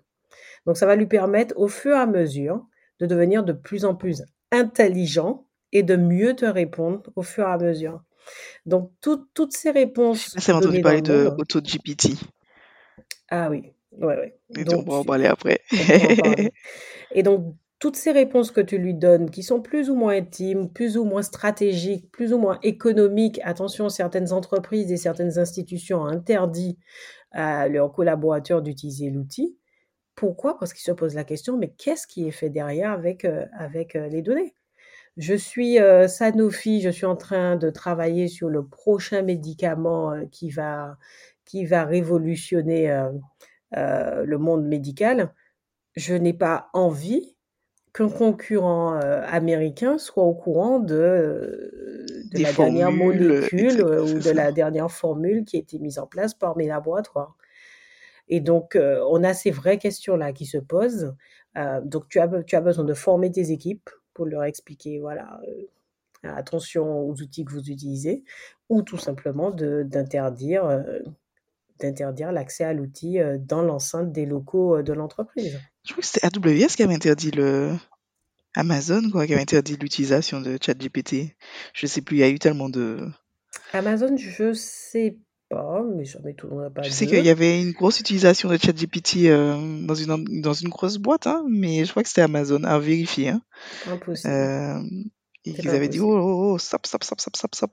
[0.66, 2.66] Donc ça va lui permettre au fur et à mesure
[3.00, 7.52] de devenir de plus en plus intelligent et de mieux te répondre au fur et
[7.52, 8.00] à mesure.
[8.64, 10.34] Donc tout, toutes ces réponses.
[10.38, 12.14] Si entendu parler de AutoGPT.
[13.28, 14.38] Ah oui, ouais, ouais.
[14.56, 15.60] Et donc, on va en parler après.
[15.70, 16.52] parler.
[17.12, 17.54] et donc
[17.84, 21.04] toutes ces réponses que tu lui donnes, qui sont plus ou moins intimes, plus ou
[21.04, 26.78] moins stratégiques, plus ou moins économiques, attention, certaines entreprises et certaines institutions ont interdit
[27.34, 29.58] à leurs collaborateurs d'utiliser l'outil.
[30.14, 30.58] Pourquoi?
[30.58, 33.96] Parce qu'ils se posent la question, mais qu'est-ce qui est fait derrière avec, euh, avec
[33.96, 34.54] euh, les données?
[35.16, 40.50] Je suis euh, Sanofi, je suis en train de travailler sur le prochain médicament qui
[40.50, 40.96] va
[41.44, 42.88] qui va révolutionner
[43.72, 45.34] le monde médical,
[45.94, 47.33] je n'ai pas envie
[47.94, 54.90] qu'un concurrent américain soit au courant de, de la dernière molécule ou de la dernière
[54.90, 57.36] formule qui a été mise en place par mes laboratoires.
[58.28, 61.14] Et donc, on a ces vraies questions-là qui se posent.
[61.84, 65.40] donc, tu as, tu as besoin de former tes équipes pour leur expliquer, voilà,
[66.24, 68.24] attention aux outils que vous utilisez,
[68.68, 70.82] ou tout simplement d'interdire
[71.84, 75.60] d'interdire l'accès à l'outil dans l'enceinte des locaux de l'entreprise.
[75.84, 77.72] Je crois que c'était AWS qui avait interdit le
[78.54, 81.36] Amazon, quoi, qui avait interdit l'utilisation de ChatGPT.
[81.72, 83.08] Je sais plus, il y a eu tellement de.
[83.72, 85.18] Amazon, je sais
[85.48, 86.82] pas, mais ça m'étonnerait pas.
[86.82, 90.68] Je sais qu'il y avait une grosse utilisation de ChatGPT euh, dans, une, dans une
[90.68, 93.30] grosse boîte, hein, mais je crois que c'était Amazon, à vérifier.
[93.30, 93.42] Hein.
[93.88, 94.32] Impossible.
[94.32, 94.80] Euh,
[95.44, 97.70] et qu'ils avaient dit, oh, oh, oh, stop, stop, stop, stop, stop, stop.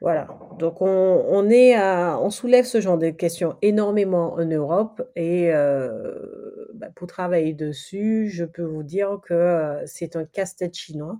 [0.00, 0.28] Voilà.
[0.58, 5.52] Donc, on, on, est à, on soulève ce genre de questions énormément en Europe et
[5.52, 11.18] euh, bah, pour travailler dessus, je peux vous dire que euh, c'est un casse-tête chinois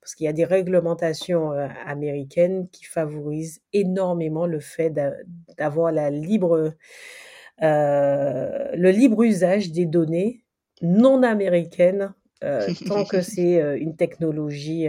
[0.00, 4.90] parce qu'il y a des réglementations euh, américaines qui favorisent énormément le fait
[5.58, 6.72] d'avoir la libre,
[7.62, 10.44] euh, le libre usage des données
[10.80, 12.14] non américaines
[12.86, 14.86] tant que c'est une technologie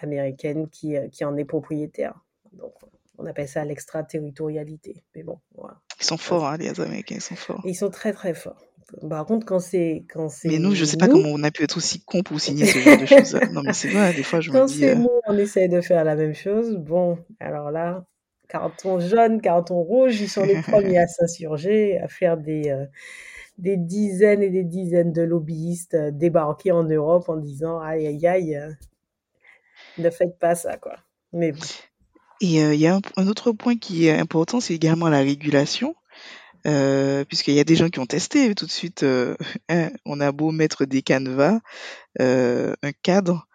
[0.00, 2.14] américaine qui, qui en est propriétaire.
[2.52, 2.72] Donc,
[3.18, 5.04] on appelle ça l'extraterritorialité.
[5.14, 5.76] Mais bon, voilà.
[6.00, 7.62] Ils sont forts, hein, les Américains, ils sont forts.
[7.64, 8.56] Ils sont très très forts.
[9.08, 11.62] Par contre, quand c'est quand c'est Mais nous, je sais pas comment on a pu
[11.62, 13.38] être aussi con pour signer ce genre de choses.
[13.52, 14.80] Non, mais c'est vrai, des fois, je quand me dis.
[14.80, 16.76] c'est euh, nous, on essaye de faire la même chose.
[16.76, 18.04] Bon, alors là,
[18.48, 22.86] carton jaune, carton rouge, ils sont les premiers à s'insurger, à faire des euh,
[23.60, 28.26] des dizaines et des dizaines de lobbyistes euh, débarquer en Europe en disant aïe aïe
[28.26, 28.72] aïe, euh,
[29.98, 30.96] ne faites pas ça quoi.
[31.32, 31.52] Mais.
[32.40, 35.94] Et euh, il y a un, autre point qui est important, c'est également la régulation.
[36.66, 39.04] Euh, puisqu'il y a des gens qui ont testé tout de suite.
[39.68, 41.60] hein, on a beau mettre des canevas,
[42.18, 43.46] un cadre,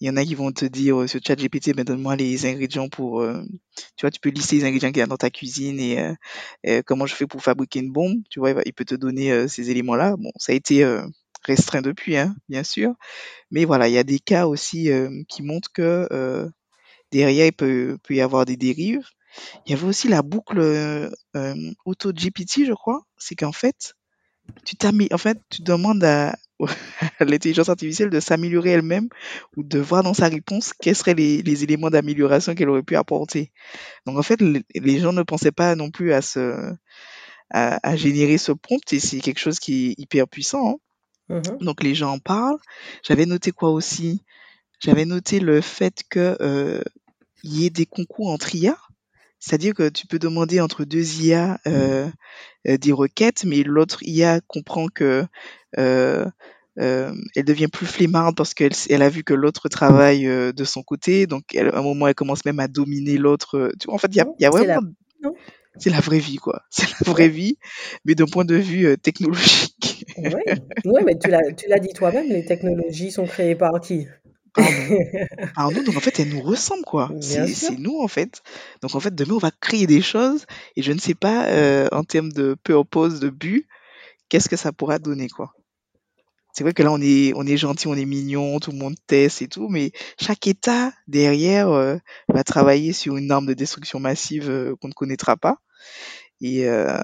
[0.00, 2.88] il y en a qui vont te dire euh, sur ChatGPT, ben donne-moi les ingrédients
[2.88, 3.42] pour, euh,
[3.96, 6.14] tu vois, tu peux lister les ingrédients qu'il y a dans ta cuisine et
[6.66, 9.48] euh, comment je fais pour fabriquer une bombe, tu vois, il, peut te donner euh,
[9.48, 10.16] ces éléments-là.
[10.16, 11.06] Bon, ça a été euh,
[11.44, 12.94] restreint depuis, hein, bien sûr,
[13.50, 16.08] mais voilà, il y a des cas aussi euh, qui montrent que
[17.12, 19.06] derrière il peut, peut y avoir des dérives.
[19.66, 20.60] Il y avait aussi la boucle
[21.84, 23.02] auto-GPT, je crois.
[23.18, 23.94] C'est qu'en fait,
[24.64, 26.36] tu t'amé- en fait, tu demandes à
[27.20, 29.08] l'intelligence artificielle de s'améliorer elle-même
[29.56, 32.96] ou de voir dans sa réponse quels seraient les, les éléments d'amélioration qu'elle aurait pu
[32.96, 33.52] apporter.
[34.06, 36.72] Donc en fait, le- les gens ne pensaient pas non plus à se
[37.50, 40.70] à, à générer ce prompt et c'est quelque chose qui est hyper puissant.
[40.70, 40.76] hein.
[41.28, 41.58] Mhm.
[41.60, 42.58] Donc les gens en parlent.
[43.06, 44.24] J'avais noté quoi aussi?
[44.80, 46.82] J'avais noté le fait que euh,
[47.42, 48.78] il y ait des concours entre IA.
[49.40, 52.08] C'est-à-dire que tu peux demander entre deux IA euh,
[52.68, 55.26] euh, des requêtes, mais l'autre IA comprend que
[55.78, 56.24] euh,
[56.80, 60.64] euh, elle devient plus flemmarde parce qu'elle elle a vu que l'autre travaille euh, de
[60.64, 63.72] son côté, donc elle, à un moment elle commence même à dominer l'autre.
[63.86, 64.80] en fait, il y a, y vraiment,
[65.76, 66.62] c'est la vraie vie quoi.
[66.70, 67.58] C'est la vraie vie,
[68.04, 70.04] mais d'un point de vue euh, technologique.
[70.84, 74.08] Ouais, mais tu l'as dit toi-même, les technologies sont créées par qui?
[74.54, 75.82] Par nous.
[75.84, 77.08] Donc en fait, elle nous ressemble quoi.
[77.20, 78.42] C'est nous en fait.
[78.82, 80.44] Donc en fait, demain on va créer des choses
[80.76, 81.46] et je ne sais pas
[81.92, 83.68] en termes de purpose, de but,
[84.28, 85.54] qu'est-ce que ça pourra donner quoi.
[86.54, 88.94] C'est vrai que là, on est, on est gentil, on est mignon, tout le monde
[89.08, 89.90] teste et tout, mais
[90.20, 91.96] chaque État derrière euh,
[92.28, 95.56] va travailler sur une arme de destruction massive euh, qu'on ne connaîtra pas.
[96.40, 96.96] Et euh,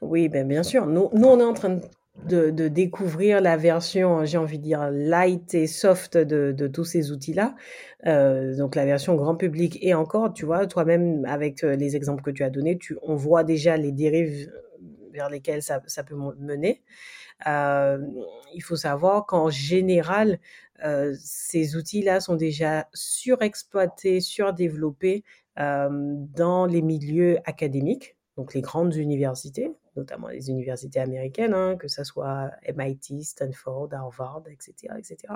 [0.00, 0.86] Oui, ben bien sûr.
[0.86, 1.78] Nous, nous, on est en train
[2.26, 6.84] de, de découvrir la version, j'ai envie de dire, light et soft de, de tous
[6.84, 7.54] ces outils-là.
[8.56, 9.78] Donc la version grand public.
[9.82, 13.44] Et encore, tu vois, toi-même, avec les exemples que tu as donnés, tu, on voit
[13.44, 14.50] déjà les dérives
[15.12, 16.82] vers lesquelles ça, ça peut mener.
[17.46, 17.98] Euh,
[18.54, 20.38] il faut savoir qu'en général,
[20.84, 25.24] euh, ces outils-là sont déjà surexploités, surdéveloppés
[25.58, 25.88] euh,
[26.34, 32.04] dans les milieux académiques, donc les grandes universités, notamment les universités américaines, hein, que ce
[32.04, 35.34] soit MIT, Stanford, Harvard, etc., etc.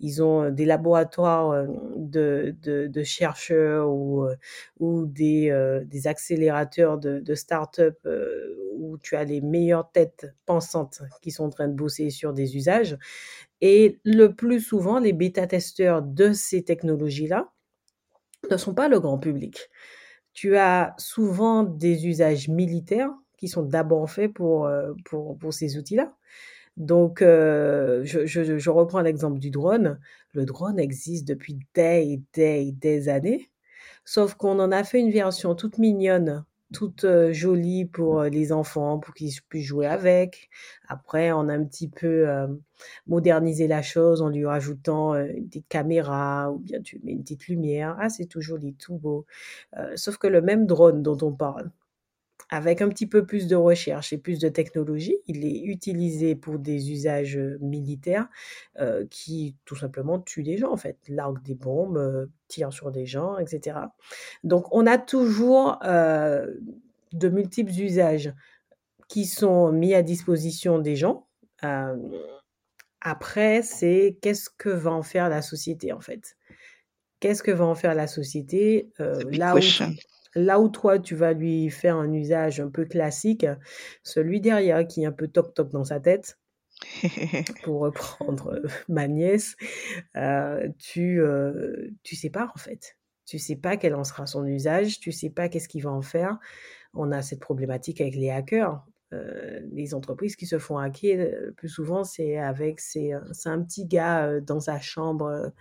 [0.00, 4.36] Ils ont des laboratoires euh, de, de, chercheurs ou, euh,
[4.78, 10.26] ou des, euh, des accélérateurs de, de start-up euh, où tu as les meilleures têtes
[10.46, 12.96] pensantes qui sont en train de bosser sur des usages.
[13.60, 17.50] Et le plus souvent, les bêta-testeurs de ces technologies-là
[18.50, 19.68] ne sont pas le grand public.
[20.32, 25.78] Tu as souvent des usages militaires qui sont d'abord faits pour, euh, pour, pour ces
[25.78, 26.14] outils-là.
[26.76, 29.98] Donc, euh, je, je, je reprends l'exemple du drone.
[30.34, 33.50] Le drone existe depuis des des des années,
[34.04, 38.52] sauf qu'on en a fait une version toute mignonne toute euh, jolie pour euh, les
[38.52, 40.50] enfants, pour qu'ils puissent jouer avec.
[40.88, 42.46] Après, on a un petit peu euh,
[43.06, 47.48] modernisé la chose en lui rajoutant une petite caméra ou bien tu mets une petite
[47.48, 47.96] lumière.
[48.00, 49.26] Ah, c'est tout joli, tout beau.
[49.96, 51.70] sauf que le même drone dont on parle,
[52.50, 56.58] avec un petit peu plus de recherche et plus de technologie, il est utilisé pour
[56.58, 58.28] des usages militaires
[59.10, 63.38] qui tout simplement tuent des gens en fait, larguent des bombes, tirent sur des gens,
[63.38, 63.78] etc.
[64.44, 68.32] Donc on a toujours de multiples usages
[69.08, 71.26] qui sont mis à disposition des gens.
[73.00, 76.36] après, c'est qu'est-ce que va en faire la société en fait?
[77.20, 78.90] Qu'est-ce que va en faire la société?
[78.98, 79.60] Là où
[80.34, 83.46] Là où toi, tu vas lui faire un usage un peu classique,
[84.02, 86.38] celui derrière qui est un peu toc-toc dans sa tête,
[87.64, 89.56] pour reprendre euh, ma nièce,
[90.16, 92.96] euh, tu, euh, tu sais pas en fait.
[93.26, 96.02] Tu sais pas quel en sera son usage, tu sais pas qu'est-ce qu'il va en
[96.02, 96.38] faire.
[96.94, 98.82] On a cette problématique avec les hackers.
[99.70, 104.40] les entreprises qui se font hacker, le plus souvent, c'est avec c'est un petit gars
[104.40, 105.52] dans sa chambre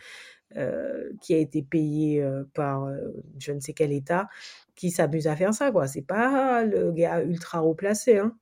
[0.56, 4.30] euh, qui a été payé euh, par euh, je ne sais quel État
[4.76, 5.72] qui s'amuse à faire ça.
[5.72, 5.88] quoi.
[5.88, 8.18] C'est pas le gars ultra haut placé.
[8.18, 8.34] Hein.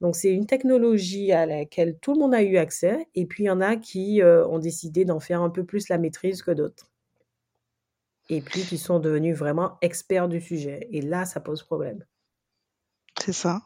[0.00, 3.46] Donc c'est une technologie à laquelle tout le monde a eu accès et puis il
[3.48, 6.90] y en a qui ont décidé d'en faire un peu plus la maîtrise que d'autres.
[8.30, 10.88] Et puis qui sont devenus vraiment experts du sujet.
[10.92, 12.06] Et là, ça pose problème.
[13.20, 13.60] C'est ça.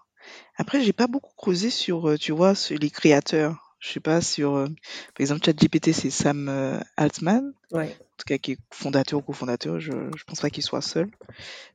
[0.56, 3.63] Après, j'ai pas beaucoup creusé sur, tu vois, sur les créateurs.
[3.84, 7.52] Je sais pas sur, euh, par exemple, ChatGPT, c'est Sam euh, Altman,
[8.00, 11.10] en tout cas qui est fondateur ou cofondateur, je je pense pas qu'il soit seul.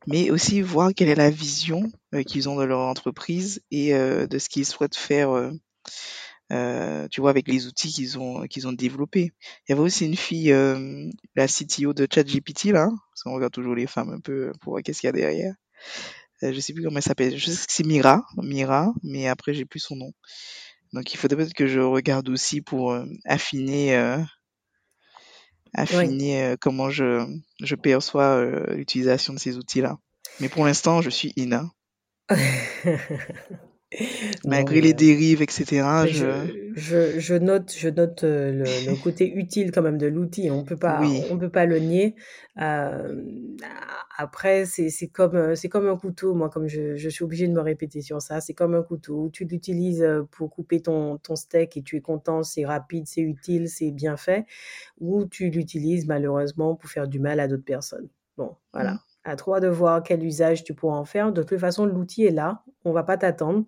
[0.07, 1.84] Mais aussi voir quelle est la vision
[2.16, 5.51] euh, qu'ils ont de leur entreprise et de ce qu'ils souhaitent faire,
[6.49, 9.32] tu vois, avec les outils qu'ils ont qu'ils ont développés.
[9.68, 10.49] Il y avait aussi une fille,
[11.36, 14.82] la CTO de ChatGPT là, parce qu'on regarde toujours les femmes un peu pour voir
[14.82, 15.53] qu'est-ce qu'il y a derrière.
[16.41, 17.38] je sais plus comment elle s'appelle.
[17.38, 20.12] Je sais que c'est Mira, Mira, mais après j'ai plus son nom.
[20.94, 24.18] Donc il faudrait peut-être que je regarde aussi pour euh, affiner, euh,
[25.74, 27.26] affiner euh, comment je,
[27.62, 29.98] je perçois l'utilisation de ces outils-là.
[30.40, 31.70] Mais pour l'instant, je suis INA.
[34.46, 35.82] Malgré les dérives, etc.
[36.08, 40.52] Je, je, je, note, je note le, le, côté utile quand même de l'outil.
[40.52, 42.16] On peut pas, on peut pas le nier.
[42.62, 43.22] Euh,
[44.18, 46.36] après, c'est comme, euh, c'est comme un couteau.
[46.36, 49.30] Moi, comme je, je suis obligée de me répéter sur ça, c'est comme un couteau.
[49.34, 53.22] Tu l'utilises euh, pour couper ton, ton steak et tu es content, c'est rapide, c'est
[53.22, 54.46] utile, c'est bien fait.
[55.00, 58.10] Ou tu l'utilises malheureusement pour faire du mal à d'autres personnes.
[58.38, 58.94] Bon, voilà.
[58.94, 59.00] Mmh.
[59.24, 61.32] À toi de voir quel usage tu pourras en faire.
[61.32, 62.64] De toute façon, l'outil est là.
[62.86, 63.66] On va pas t'attendre.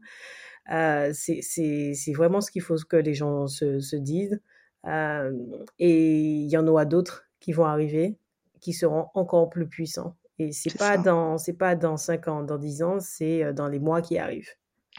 [0.71, 4.39] Euh, c'est vraiment ce qu'il faut que les gens se, se disent.
[4.87, 5.31] Euh,
[5.79, 8.17] et il y en aura d'autres qui vont arriver,
[8.59, 10.15] qui seront encore plus puissants.
[10.39, 13.67] Et c'est pas dans c'est pas dans 5 ans, dans 10 ans, c'est euh, dans
[13.67, 14.49] les mois qui arrivent.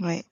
[0.01, 0.23] Ouais.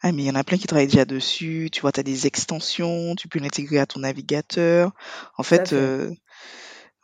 [0.00, 1.68] Ah, mais il y en a plein qui travaillent déjà dessus.
[1.70, 4.92] Tu vois, tu as des extensions, tu peux l'intégrer à ton navigateur.
[5.36, 6.10] En fait, euh,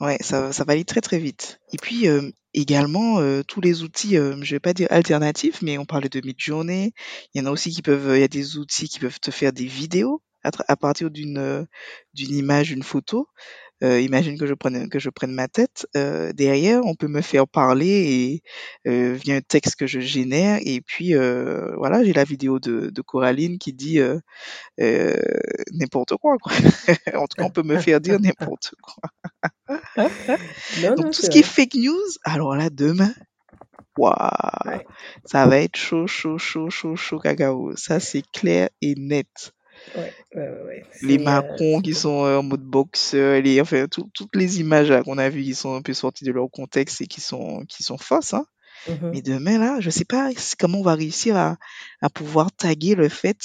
[0.01, 1.61] ouais, ça, ça va aller très très vite.
[1.73, 6.09] Et puis euh, également, tous les outils, je vais pas dire alternatifs, mais on parlait
[6.09, 6.93] de mid-journée.
[7.35, 9.31] Il y en a aussi qui peuvent, il y a des outils qui peuvent te
[9.31, 11.67] faire des vidéos à, partir d'une
[12.15, 13.29] d'une image, une photo.
[13.85, 17.21] Euh, imagine que je prenne que je prenne ma tête, euh, derrière, on peut me
[17.21, 18.43] faire parler
[18.87, 22.59] et euh, via un texte que je génère et puis euh, voilà, j'ai la vidéo
[22.59, 24.19] de, de Coraline qui dit euh,
[24.81, 25.17] euh,
[25.73, 26.53] n'importe quoi, quoi.
[27.15, 29.11] en tout cas, on peut me faire dire n'importe quoi.
[30.97, 33.13] Donc tout ce qui est fake news, alors là demain,
[33.97, 34.81] waouh,
[35.25, 37.77] ça va être chaud, chaud, chaud, chaud, chaud, cacao.
[37.77, 39.53] Ça c'est clair et net.
[41.03, 45.45] Les Macron qui sont en mode boxeur, les, enfin, toutes les images qu'on a vues
[45.45, 48.35] qui sont un peu sorties de leur contexte et qui sont, qui sont fausses.
[48.35, 48.47] Hein.
[48.89, 51.57] Mmh Mais demain, là, je sais pas comment on va réussir à,
[52.01, 53.39] à pouvoir taguer le fait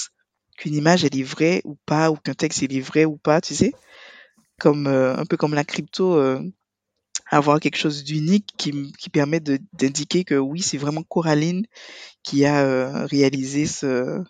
[0.57, 3.41] qu'une image elle est vraie ou pas, ou qu'un texte il est vrai ou pas,
[3.41, 3.73] tu sais.
[4.59, 6.21] Comme, un peu comme la crypto,
[7.29, 11.65] avoir quelque chose d'unique qui, qui permet d'indiquer que oui, c'est vraiment Coraline
[12.21, 14.23] qui a réalisé ce,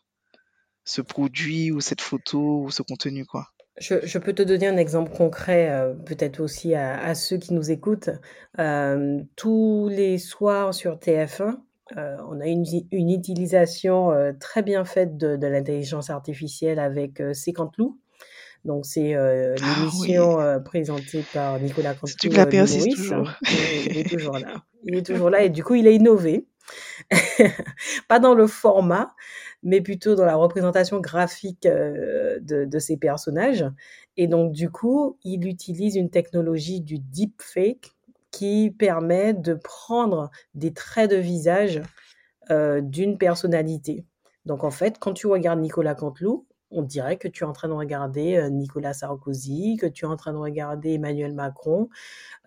[0.85, 3.47] ce produit ou cette photo ou ce contenu, quoi.
[3.79, 7.53] Je, je peux te donner un exemple concret, euh, peut-être aussi à, à, ceux qui
[7.53, 8.11] nous écoutent.
[8.59, 11.57] Euh, tous les soirs sur TF1,
[11.97, 17.99] euh, on a une, une utilisation très bien faite de, de l'intelligence artificielle avec Sécantelou.
[18.65, 22.13] Donc c'est euh, ah l'émission présentée par Nicolas Cantou.
[22.19, 23.29] Tu la toujours.
[23.41, 24.63] Il, il est toujours là.
[24.85, 26.47] Il est toujours là et du coup il a innové.
[28.07, 29.13] Pas dans le format,
[29.63, 33.65] mais plutôt dans la représentation graphique euh, de, de, ces personnages.
[34.17, 37.91] Et donc, du coup, il utilise une technologie du deepfake
[38.31, 41.81] qui permet de prendre des traits de visage
[42.81, 44.05] d'une personnalité.
[44.45, 47.69] Donc en fait, quand tu regardes Nicolas Canteloup, on dirait que tu es en train
[47.69, 51.87] de regarder Nicolas Sarkozy, que tu es en train de regarder Emmanuel Macron,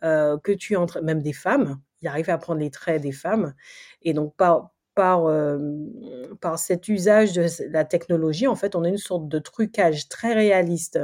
[0.02, 3.12] que tu es en train, même des femmes, il arrive à prendre les traits des
[3.12, 3.54] femmes.
[4.02, 5.30] Et donc par, par,
[6.40, 10.32] par cet usage de la technologie, en fait, on a une sorte de trucage très
[10.32, 10.98] réaliste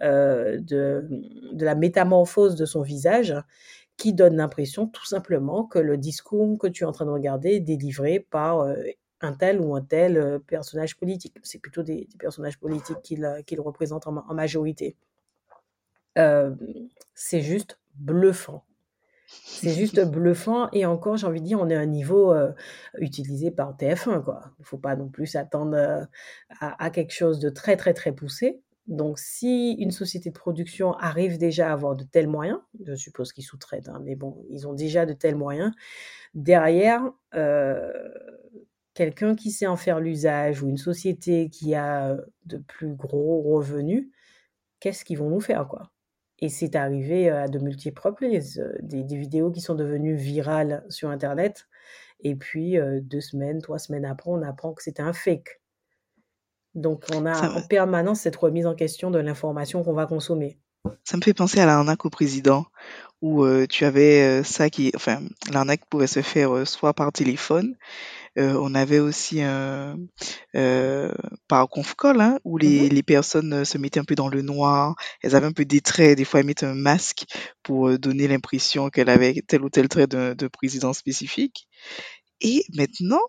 [0.00, 3.34] de, de la métamorphose de son visage
[3.96, 7.50] qui donne l'impression tout simplement que le discours que tu es en train de regarder
[7.56, 8.66] est délivré par
[9.20, 11.36] un tel ou un tel personnage politique.
[11.42, 14.96] C'est plutôt des, personnages politiques qu'il qu représente en, majorité.
[17.14, 18.64] c'est juste bluffant.
[19.30, 20.68] C'est juste bluffant.
[20.72, 22.34] Et encore, j'ai envie de dire, on est à un niveau
[22.98, 24.22] utilisé par TF1.
[24.22, 24.42] Quoi.
[24.58, 26.08] Il ne faut pas non plus s'attendre
[26.60, 28.60] à, à, quelque chose de très, très, très poussé.
[28.86, 33.32] Donc, si une société de production arrive déjà à avoir de tels moyens, je suppose
[33.32, 35.72] qu'ils sous-traitent, hein, mais bon, ils ont déjà de tels moyens,
[36.34, 37.02] derrière,
[38.94, 42.16] quelqu'un qui sait en faire l'usage ou une société qui a
[42.46, 44.08] de plus gros revenus,
[44.80, 45.90] qu'est-ce qu'ils vont nous faire, quoi?
[46.40, 51.68] Et c'est arrivé à de multiples reprises, des, vidéos qui sont devenues virales sur Internet,
[52.20, 55.60] et puis deux semaines, trois semaines après, on apprend que c'était un fake.
[56.74, 60.58] Donc on a en permanence cette remise en question de l'information qu'on va consommer.
[61.04, 62.64] Ça me fait penser à l'arnaque au président,
[63.20, 65.20] où tu avais ça qui, enfin,
[65.52, 69.96] l'arnaque pouvait se faire soit par téléphone, euh, on avait aussi un
[70.56, 71.12] euh,
[71.48, 74.28] par conf call hein, où les, mmh les personnes euh, se mettaient un peu dans
[74.28, 77.24] le noir, elles avaient un peu des traits, des fois elles mettaient un masque
[77.62, 81.68] pour donner l'impression qu'elle avait tel ou tel trait de, de président spécifique.
[82.40, 83.22] Et maintenant,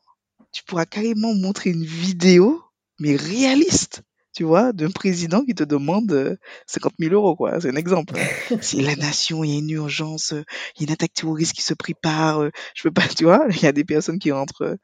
[0.52, 2.62] tu pourras carrément montrer une vidéo,
[2.99, 4.04] mais réaliste
[4.34, 7.60] tu vois, d'un président qui te demande 50 000 euros, quoi.
[7.60, 8.16] C'est un exemple.
[8.18, 8.58] Hein.
[8.62, 11.62] si la nation, il y a une urgence, il y a une attaque terroriste qui
[11.62, 14.78] se prépare, je peux pas, tu vois, il y a des personnes qui rentrent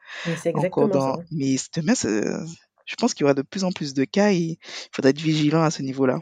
[0.56, 1.20] encore dans.
[1.32, 4.58] Mais demain, je pense qu'il y aura de plus en plus de cas et il
[4.91, 6.20] faudra être vigilant à ce niveau-là.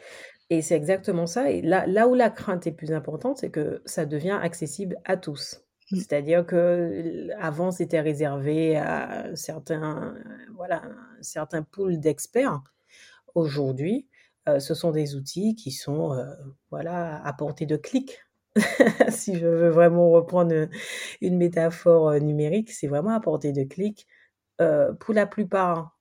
[0.50, 1.50] Et c'est exactement ça.
[1.50, 5.18] Et là, là où la crainte est plus importante, c'est que ça devient accessible à
[5.18, 5.62] tous.
[5.92, 5.98] Mmh.
[5.98, 10.16] C'est-à-dire que avant c'était réservé à certains,
[10.56, 10.84] voilà,
[11.22, 12.62] certains pools d'experts
[13.36, 14.08] aujourd'hui,
[14.48, 16.26] euh, ce sont des outils qui sont euh,
[16.72, 18.20] voilà, à portée de clic.
[19.10, 20.68] si je veux vraiment reprendre
[21.22, 24.08] une métaphore euh, numérique, c'est vraiment à portée de clic.
[25.00, 25.98] pour la plupart,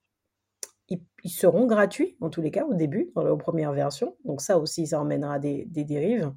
[0.88, 4.16] ils, seront gratuits, en tous les cas, au début, dans leur première version.
[4.24, 6.32] Donc ça aussi, ça emmènera des, des dérives.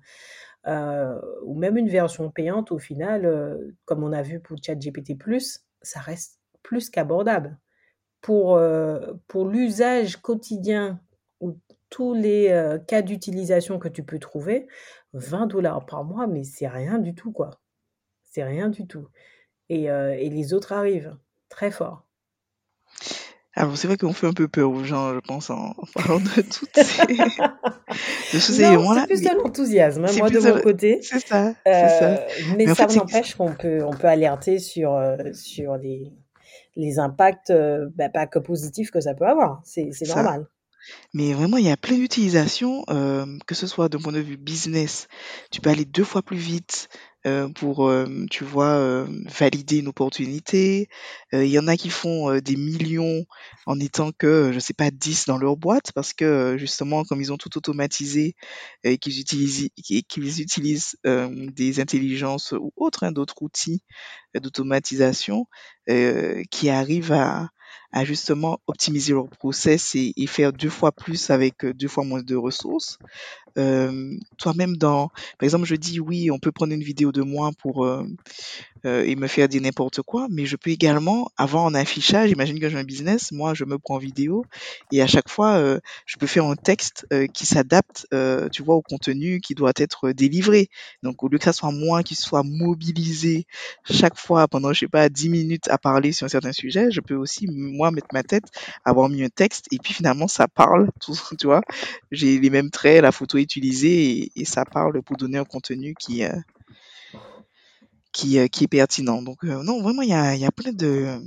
[0.66, 5.18] ou même une version payante, au final, comme on a vu pour ChatGPT,
[5.82, 7.60] ça reste plus qu'abordable
[8.22, 11.00] pour, euh, pour l'usage quotidien
[11.40, 11.58] ou
[11.90, 14.68] tous les euh, cas d'utilisation que tu peux trouver,
[15.14, 17.62] 20 dollars par mois, mais c'est rien du tout, quoi.
[18.24, 19.08] C'est rien du tout.
[19.70, 21.16] Et, euh, et les autres arrivent
[21.50, 22.04] très fort.
[23.54, 26.42] Alors, c'est vrai qu'on fait un peu peur aux gens, je pense, en, parlant de
[26.42, 27.08] toutes ces,
[28.34, 29.06] de ces éléments-là.
[29.08, 31.00] C'est plus de l'enthousiasme, hein, moi, de mon côté.
[31.02, 32.28] C'est ça, ça.
[32.56, 35.02] Mais, ça n'empêche qu'on peut, on peut alerter sur,
[35.34, 36.14] sur les,
[36.78, 39.62] les impacts, euh, bah, pas que positifs que ça peut avoir.
[39.66, 40.48] C'est normal.
[41.14, 44.38] Mais vraiment, il y a plein d'utilisations, euh, que ce soit d'un point de vue
[44.38, 45.08] business,
[45.52, 46.90] tu peux aller deux fois plus vite
[47.26, 47.92] euh, pour,
[48.30, 50.88] tu vois, valider une opportunité.
[51.34, 53.26] Il y en a qui font des millions
[53.66, 57.34] en étant que, je sais pas, 10 dans leur boîte parce que justement, comme ils
[57.34, 58.36] ont tout automatisé
[58.84, 63.84] et qu'ils utilisent, qu'ils utilisent des intelligences ou autres, hein, d'autres outils
[64.36, 65.48] d'automatisation,
[65.88, 67.50] qui arrivent à,
[67.92, 72.22] à justement optimiser leur process et, et, faire deux fois plus avec deux fois moins
[72.22, 73.00] de ressources.
[73.58, 75.08] Euh, toi-même dans,
[75.40, 78.04] par exemple, je dis oui, on peut prendre une vidéo de moi pour euh,
[78.86, 82.32] euh, et me faire dire n'importe quoi, mais je peux également avoir un affichage.
[82.32, 84.46] Imagine que j'ai un business, moi je me prends en vidéo
[84.92, 88.64] et à chaque fois euh, je peux faire un texte euh, qui s'adapte, euh, tu
[88.64, 90.70] vois, au contenu qui doit être délivré.
[91.04, 93.46] Donc au lieu que ça soit moi qui soit mobilisé
[93.90, 97.02] chaque fois pendant je sais pas 10 minutes à parler sur un certain sujet, je
[97.02, 97.48] peux aussi
[97.92, 98.46] mettre ma tête,
[98.86, 101.62] avoir mis un texte et puis finalement ça parle, tout, tu vois.
[102.12, 105.96] J'ai les mêmes traits, la photo utilisée et, et ça parle pour donner un contenu
[106.00, 106.24] qui
[108.18, 109.22] qui, euh, qui est pertinent.
[109.22, 111.22] Donc euh, non, vraiment, il y a, y a plein de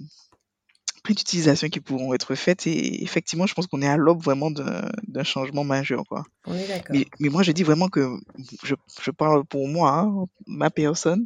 [1.03, 4.51] plein d'utilisations qui pourront être faites et effectivement, je pense qu'on est à l'aube vraiment
[4.51, 6.05] d'un changement majeur.
[6.07, 6.25] Quoi.
[6.45, 6.95] On est d'accord.
[6.95, 8.19] Mais, mais, moi, je dis vraiment que
[8.63, 11.25] je, je parle pour moi, hein, ma personne,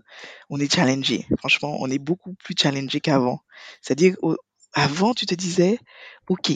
[0.49, 1.27] on est challengé.
[1.39, 3.41] Franchement, on est beaucoup plus challengé qu'avant.
[3.83, 4.15] C'est-à-dire,
[4.75, 5.79] avant, tu te disais,
[6.29, 6.53] OK,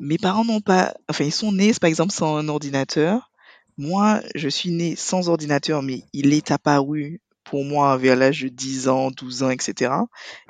[0.00, 3.30] mes parents n'ont pas, enfin, ils sont nés, par exemple, sans un ordinateur.
[3.76, 8.48] Moi, je suis né sans ordinateur, mais il est apparu pour moi vers l'âge de
[8.48, 9.92] 10 ans, 12 ans, etc.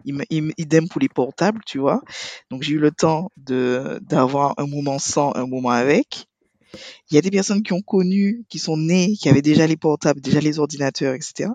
[0.04, 2.02] Idem pour les portables, tu vois.
[2.50, 6.26] Donc j'ai eu le temps de d'avoir un moment sans, un moment avec.
[7.10, 9.76] Il y a des personnes qui ont connu, qui sont nées, qui avaient déjà les
[9.76, 11.50] portables, déjà les ordinateurs, etc.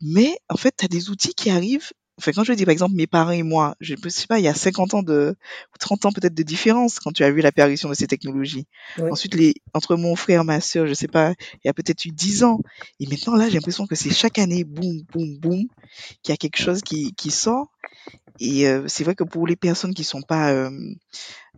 [0.00, 1.90] Mais en fait, tu as des outils qui arrivent
[2.20, 4.44] Enfin, quand je dis par exemple mes parents et moi, je ne sais pas, il
[4.44, 5.34] y a 50 ans de,
[5.74, 8.66] ou 30 ans peut-être de différence quand tu as vu l'apparition de ces technologies.
[9.10, 12.10] Ensuite, les, entre mon frère, ma soeur, je sais pas, il y a peut-être eu
[12.10, 12.60] 10 ans.
[13.00, 15.66] Et maintenant, là, j'ai l'impression que c'est chaque année, boum, boum, boum,
[16.22, 17.70] qu'il y a quelque chose qui, qui sort.
[18.38, 20.70] Et euh, c'est vrai que pour les personnes qui sont pas euh,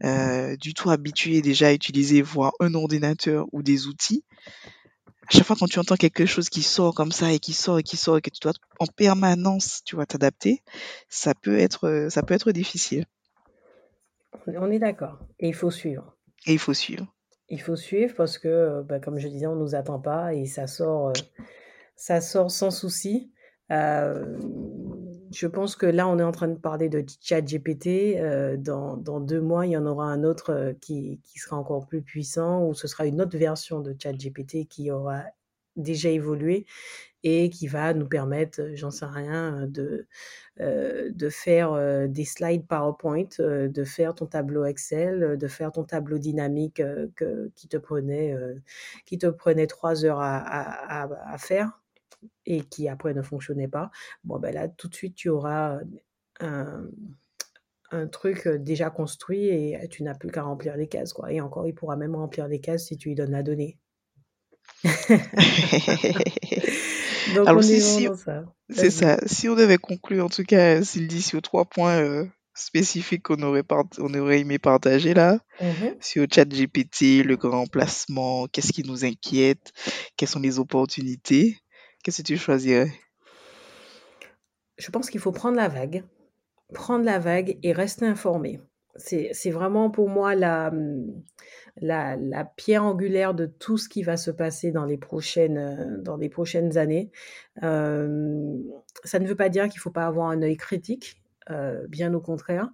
[0.04, 4.22] euh, du tout habituées déjà à utiliser, voire un ordinateur ou des outils,
[5.32, 7.82] chaque fois quand tu entends quelque chose qui sort comme ça et qui sort et
[7.82, 10.62] qui sort et que tu dois en permanence, tu vois, t'adapter,
[11.08, 13.06] ça peut être, ça peut être difficile.
[14.46, 15.18] On est d'accord.
[15.40, 16.16] Et il faut suivre.
[16.46, 17.06] Et il faut suivre.
[17.48, 20.66] Il faut suivre parce que, bah, comme je disais, on nous attend pas et ça
[20.66, 21.12] sort, euh,
[21.96, 23.30] ça sort sans souci.
[23.70, 24.38] Euh,
[25.32, 28.16] je pense que là, on est en train de parler de ChatGPT.
[28.18, 32.02] Euh, dans, deux mois, il y en aura un autre euh, qui, sera encore plus
[32.02, 35.24] puissant ou ce sera une autre version de ChatGPT qui aura
[35.76, 36.66] déjà évolué
[37.24, 40.06] et qui va nous permettre, euh, j'en sais rien, de,
[40.58, 46.82] de faire des slides PowerPoint, de faire ton tableau Excel, de faire ton tableau dynamique
[47.16, 51.81] que, qui, te prenait, trois heures à faire
[52.46, 53.90] et qui après ne fonctionnait pas,
[54.24, 55.78] bon ben là tout de suite tu auras
[56.40, 56.86] un,
[57.90, 61.32] un truc déjà construit et tu n'as plus qu'à remplir les cases quoi.
[61.32, 63.78] Et encore il pourra même remplir les cases si tu lui donnes la donnée.
[67.34, 68.08] Donc Alors, on si.
[68.68, 69.16] C'est ça.
[69.26, 73.62] Si on devait conclure en tout cas, s'il dit sur trois points spécifiques qu'on aurait,
[73.98, 75.66] on aurait aimé partager là, mmh
[76.00, 79.72] sur le chat GPT, le grand emplacement, qu'est-ce qui nous inquiète,
[80.16, 81.61] quelles sont les opportunités.
[82.02, 82.90] Qu'est-ce que tu choisirais?
[84.76, 86.04] Je pense qu'il faut prendre la vague,
[86.74, 88.60] prendre la vague et rester informé.
[88.96, 90.70] C'est vraiment pour moi la,
[91.76, 96.16] la, la, pierre angulaire de tout ce qui va se passer dans les prochaines, dans
[96.16, 97.10] les prochaines années.
[97.62, 98.58] Euh,
[99.04, 102.12] ça ne veut pas dire qu'il ne faut pas avoir un œil critique, euh, bien
[102.12, 102.68] au contraire.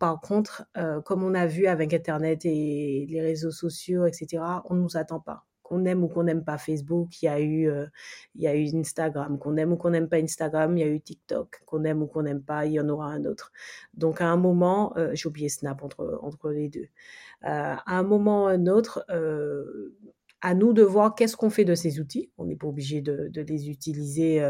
[0.00, 4.74] Par contre, euh, comme on a vu avec Internet et les réseaux sociaux, etc., on
[4.74, 7.70] ne nous attend pas qu'on aime ou qu'on n'aime pas Facebook, il y a eu,
[7.70, 7.86] euh,
[8.34, 10.86] il y a eu Instagram, qu'on aime ou qu'on n'aime pas Instagram, il y a
[10.86, 13.52] eu TikTok, qu'on aime ou qu'on n'aime pas, il y en aura un autre.
[13.94, 16.88] Donc à un moment, euh, j'ai oublié Snap entre, entre les deux.
[17.44, 19.06] Euh, à un moment ou un autre,
[20.42, 22.30] à nous de voir qu'est-ce qu'on fait de ces outils.
[22.36, 24.40] On n'est pas obligé de, les utiliser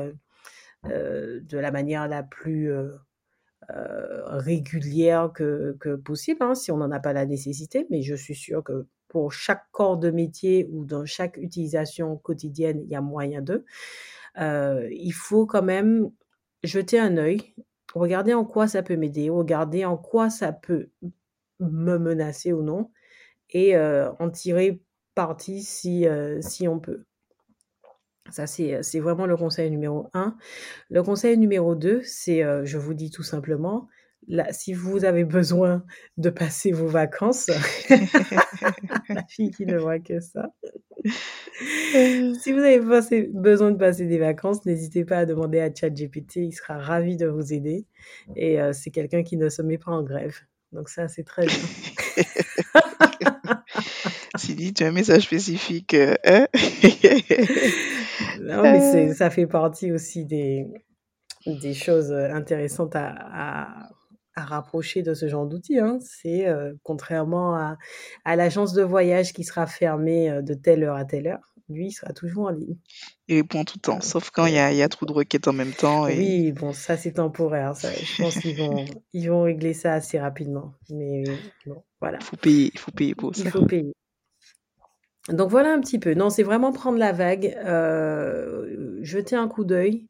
[0.84, 2.72] de la manière la plus
[3.68, 8.34] régulière que, que possible, hein, si on n'en a pas la nécessité, mais je suis
[8.34, 13.02] sûre que pour chaque corps de métier ou dans chaque utilisation quotidienne, il y a
[13.02, 13.66] moyen d'eux.
[14.38, 16.10] Euh, il faut quand même
[16.64, 17.54] jeter un œil,
[17.94, 20.88] regarder en quoi ça peut m'aider, regarder en quoi ça peut
[21.60, 22.90] me menacer ou non,
[23.50, 24.80] et euh, en tirer
[25.14, 27.04] parti si, euh, si on peut.
[28.30, 30.38] Ça, c'est vraiment le conseil numéro un.
[30.88, 33.88] Le conseil numéro deux, c'est, je vous dis tout simplement,
[34.50, 35.84] si vous avez besoin
[36.16, 37.46] de passer vos vacances,
[39.08, 40.48] la fille qui ne voit que ça.
[41.94, 42.80] si vous avez
[43.28, 47.26] besoin de passer des vacances, n'hésitez pas à demander à ChatGPT, il sera ravi de
[47.26, 47.86] vous aider.
[48.36, 50.36] Et euh, c'est quelqu'un qui ne se met pas en grève.
[50.72, 51.56] Donc ça, c'est très bien.
[54.36, 55.94] Sylvie, tu as un message spécifique.
[55.94, 56.46] Euh, hein?
[58.40, 59.14] non, mais euh.
[59.14, 60.66] ça fait partie aussi des,
[61.46, 63.90] des choses intéressantes à à
[64.36, 65.78] rapprocher de ce genre d'outils.
[65.78, 65.98] Hein.
[66.00, 67.76] C'est euh, contrairement à,
[68.24, 71.86] à l'agence de voyage qui sera fermée euh, de telle heure à telle heure, lui,
[71.86, 72.76] il sera toujours en ligne.
[73.28, 75.48] Il répond tout le temps, sauf quand il y a, y a, trop de requêtes
[75.48, 76.06] en même temps.
[76.06, 76.18] Et...
[76.18, 77.76] Oui, bon, ça c'est temporaire.
[77.76, 80.74] Ça, je pense qu'ils vont, ils vont régler ça assez rapidement.
[80.90, 81.24] Mais
[81.66, 82.18] bon, voilà.
[82.20, 83.44] Il faut payer, il faut payer pour ça.
[83.44, 83.92] Il faut payer.
[85.28, 86.14] Donc voilà un petit peu.
[86.14, 90.06] Non, c'est vraiment prendre la vague, euh, jeter un coup d'œil,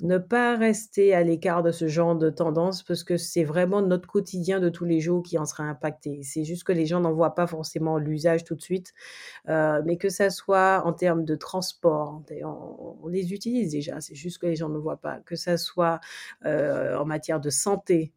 [0.00, 4.08] ne pas rester à l'écart de ce genre de tendance parce que c'est vraiment notre
[4.08, 6.20] quotidien de tous les jours qui en sera impacté.
[6.24, 8.92] C'est juste que les gens n'en voient pas forcément l'usage tout de suite,
[9.48, 14.38] euh, mais que ça soit en termes de transport, on, les utilise déjà, c'est juste
[14.38, 16.00] que les gens ne voient pas, que ça soit
[16.44, 18.12] euh, en matière de santé.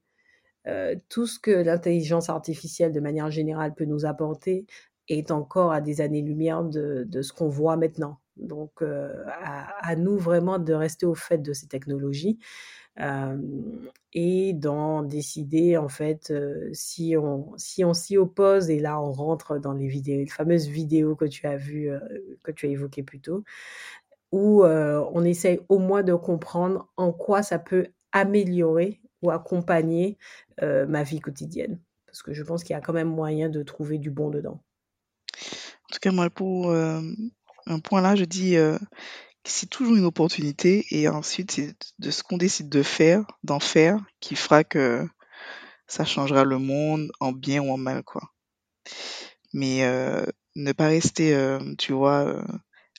[0.68, 4.66] Euh, tout ce que l'intelligence artificielle de manière générale peut nous apporter
[5.10, 8.20] est encore à des années-lumière de ce qu'on voit maintenant.
[8.40, 12.40] Donc, euh, à, nous vraiment de rester au fait de ces technologies
[13.00, 13.38] euh,
[14.14, 18.70] et d'en décider en fait euh, si on si on s'y oppose.
[18.70, 21.92] Et là, on rentre dans les vidéos, les fameuses vidéos que tu as vues,
[22.44, 23.44] que tu as évoquées plus tôt.
[24.32, 30.18] où on essaye au moins de comprendre en quoi ça peut améliorer ou accompagner
[30.62, 31.80] ma vie quotidienne.
[32.06, 34.60] Parce que je pense qu'il y a quand même moyen de trouver du bon dedans.
[35.90, 36.74] En tout cas, moi, pour
[37.68, 38.80] un point là, je dis que
[39.44, 44.00] c'est toujours une opportunité et ensuite, c'est de ce qu'on décide de faire, d'en faire,
[44.20, 45.08] qui fera que
[45.88, 48.34] ça changera le monde en bien ou en mal, quoi.
[49.54, 49.82] Mais
[50.56, 52.44] ne pas rester, tu vois,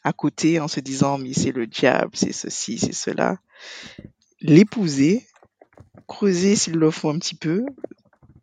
[0.05, 3.39] à côté en se disant mais c'est le diable, c'est ceci, c'est cela.
[4.41, 5.27] L'épouser,
[6.07, 7.67] creuser s'il le faut un petit peu,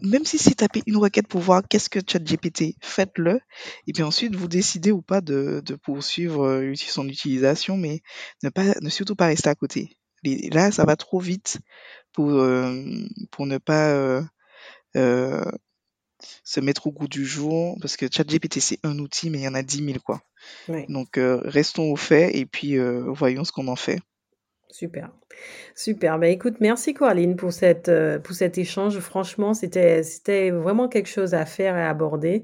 [0.05, 3.39] même si c'est taper une requête pour voir qu'est-ce que ChatGPT, faites-le.
[3.87, 8.01] Et puis ensuite, vous décidez ou pas de, de poursuivre euh, son utilisation, mais
[8.43, 9.97] ne pas, ne surtout pas rester à côté.
[10.23, 11.59] là, ça va trop vite
[12.13, 12.83] pour, euh,
[13.31, 14.21] pour ne pas euh,
[14.95, 15.43] euh,
[16.43, 19.47] se mettre au goût du jour, parce que ChatGPT, c'est un outil, mais il y
[19.47, 20.21] en a 10 000, quoi.
[20.89, 22.77] Donc, restons au fait et puis
[23.07, 23.99] voyons ce qu'on en fait.
[24.69, 25.11] Super.
[25.75, 26.19] Super.
[26.19, 28.99] Ben, écoute, merci Coraline pour euh, cet échange.
[28.99, 32.43] Franchement, c'était, c'était vraiment quelque chose à faire et à aborder.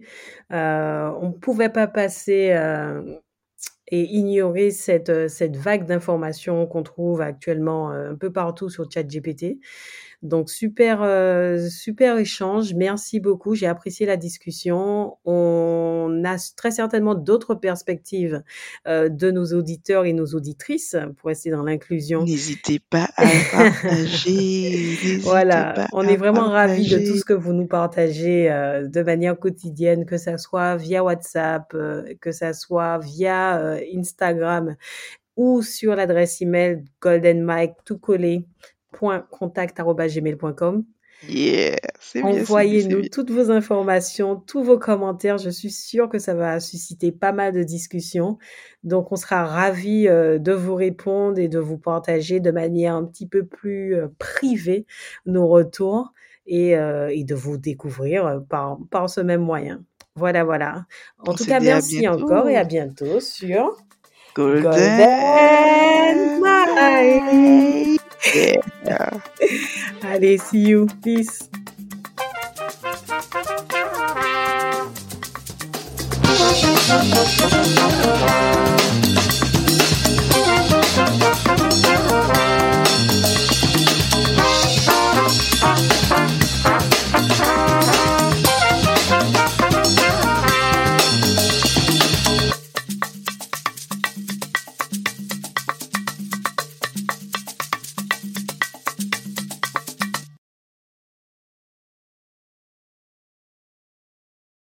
[0.53, 3.01] Euh, on ne pouvait pas passer euh,
[3.88, 9.59] et ignorer cette, cette vague d'informations qu'on trouve actuellement un peu partout sur ChatGPT.
[10.22, 15.17] Donc super euh, super échange, merci beaucoup, j'ai apprécié la discussion.
[15.26, 18.43] On a très certainement d'autres perspectives
[18.88, 22.24] euh, de nos auditeurs et nos auditrices pour rester dans l'inclusion.
[22.24, 25.17] N'hésitez pas à partager.
[25.22, 29.39] voilà, on est vraiment ravis de tout ce que vous nous partagez euh, de manière
[29.39, 31.76] quotidienne, que ça soit via WhatsApp,
[32.22, 34.76] que ça soit via Instagram
[35.36, 38.45] ou sur l'adresse email goldenmike tout collé
[38.91, 40.85] contact.gmail.com.
[41.27, 41.77] Yeah,
[42.23, 45.37] Envoyez-nous toutes vos informations, tous vos commentaires.
[45.37, 48.39] Je suis sûre que ça va susciter pas mal de discussions.
[48.83, 53.05] Donc, on sera ravis euh, de vous répondre et de vous partager de manière un
[53.05, 54.87] petit peu plus euh, privée
[55.27, 56.11] nos retours
[56.47, 59.83] et, euh, et de vous découvrir par, par ce même moyen.
[60.15, 60.85] Voilà, voilà.
[61.19, 63.77] En tout cas, merci encore et à bientôt sur
[64.35, 65.11] Golden, Golden
[68.26, 69.19] Yeah.
[70.03, 70.88] Allez, see you.
[71.03, 71.49] Peace.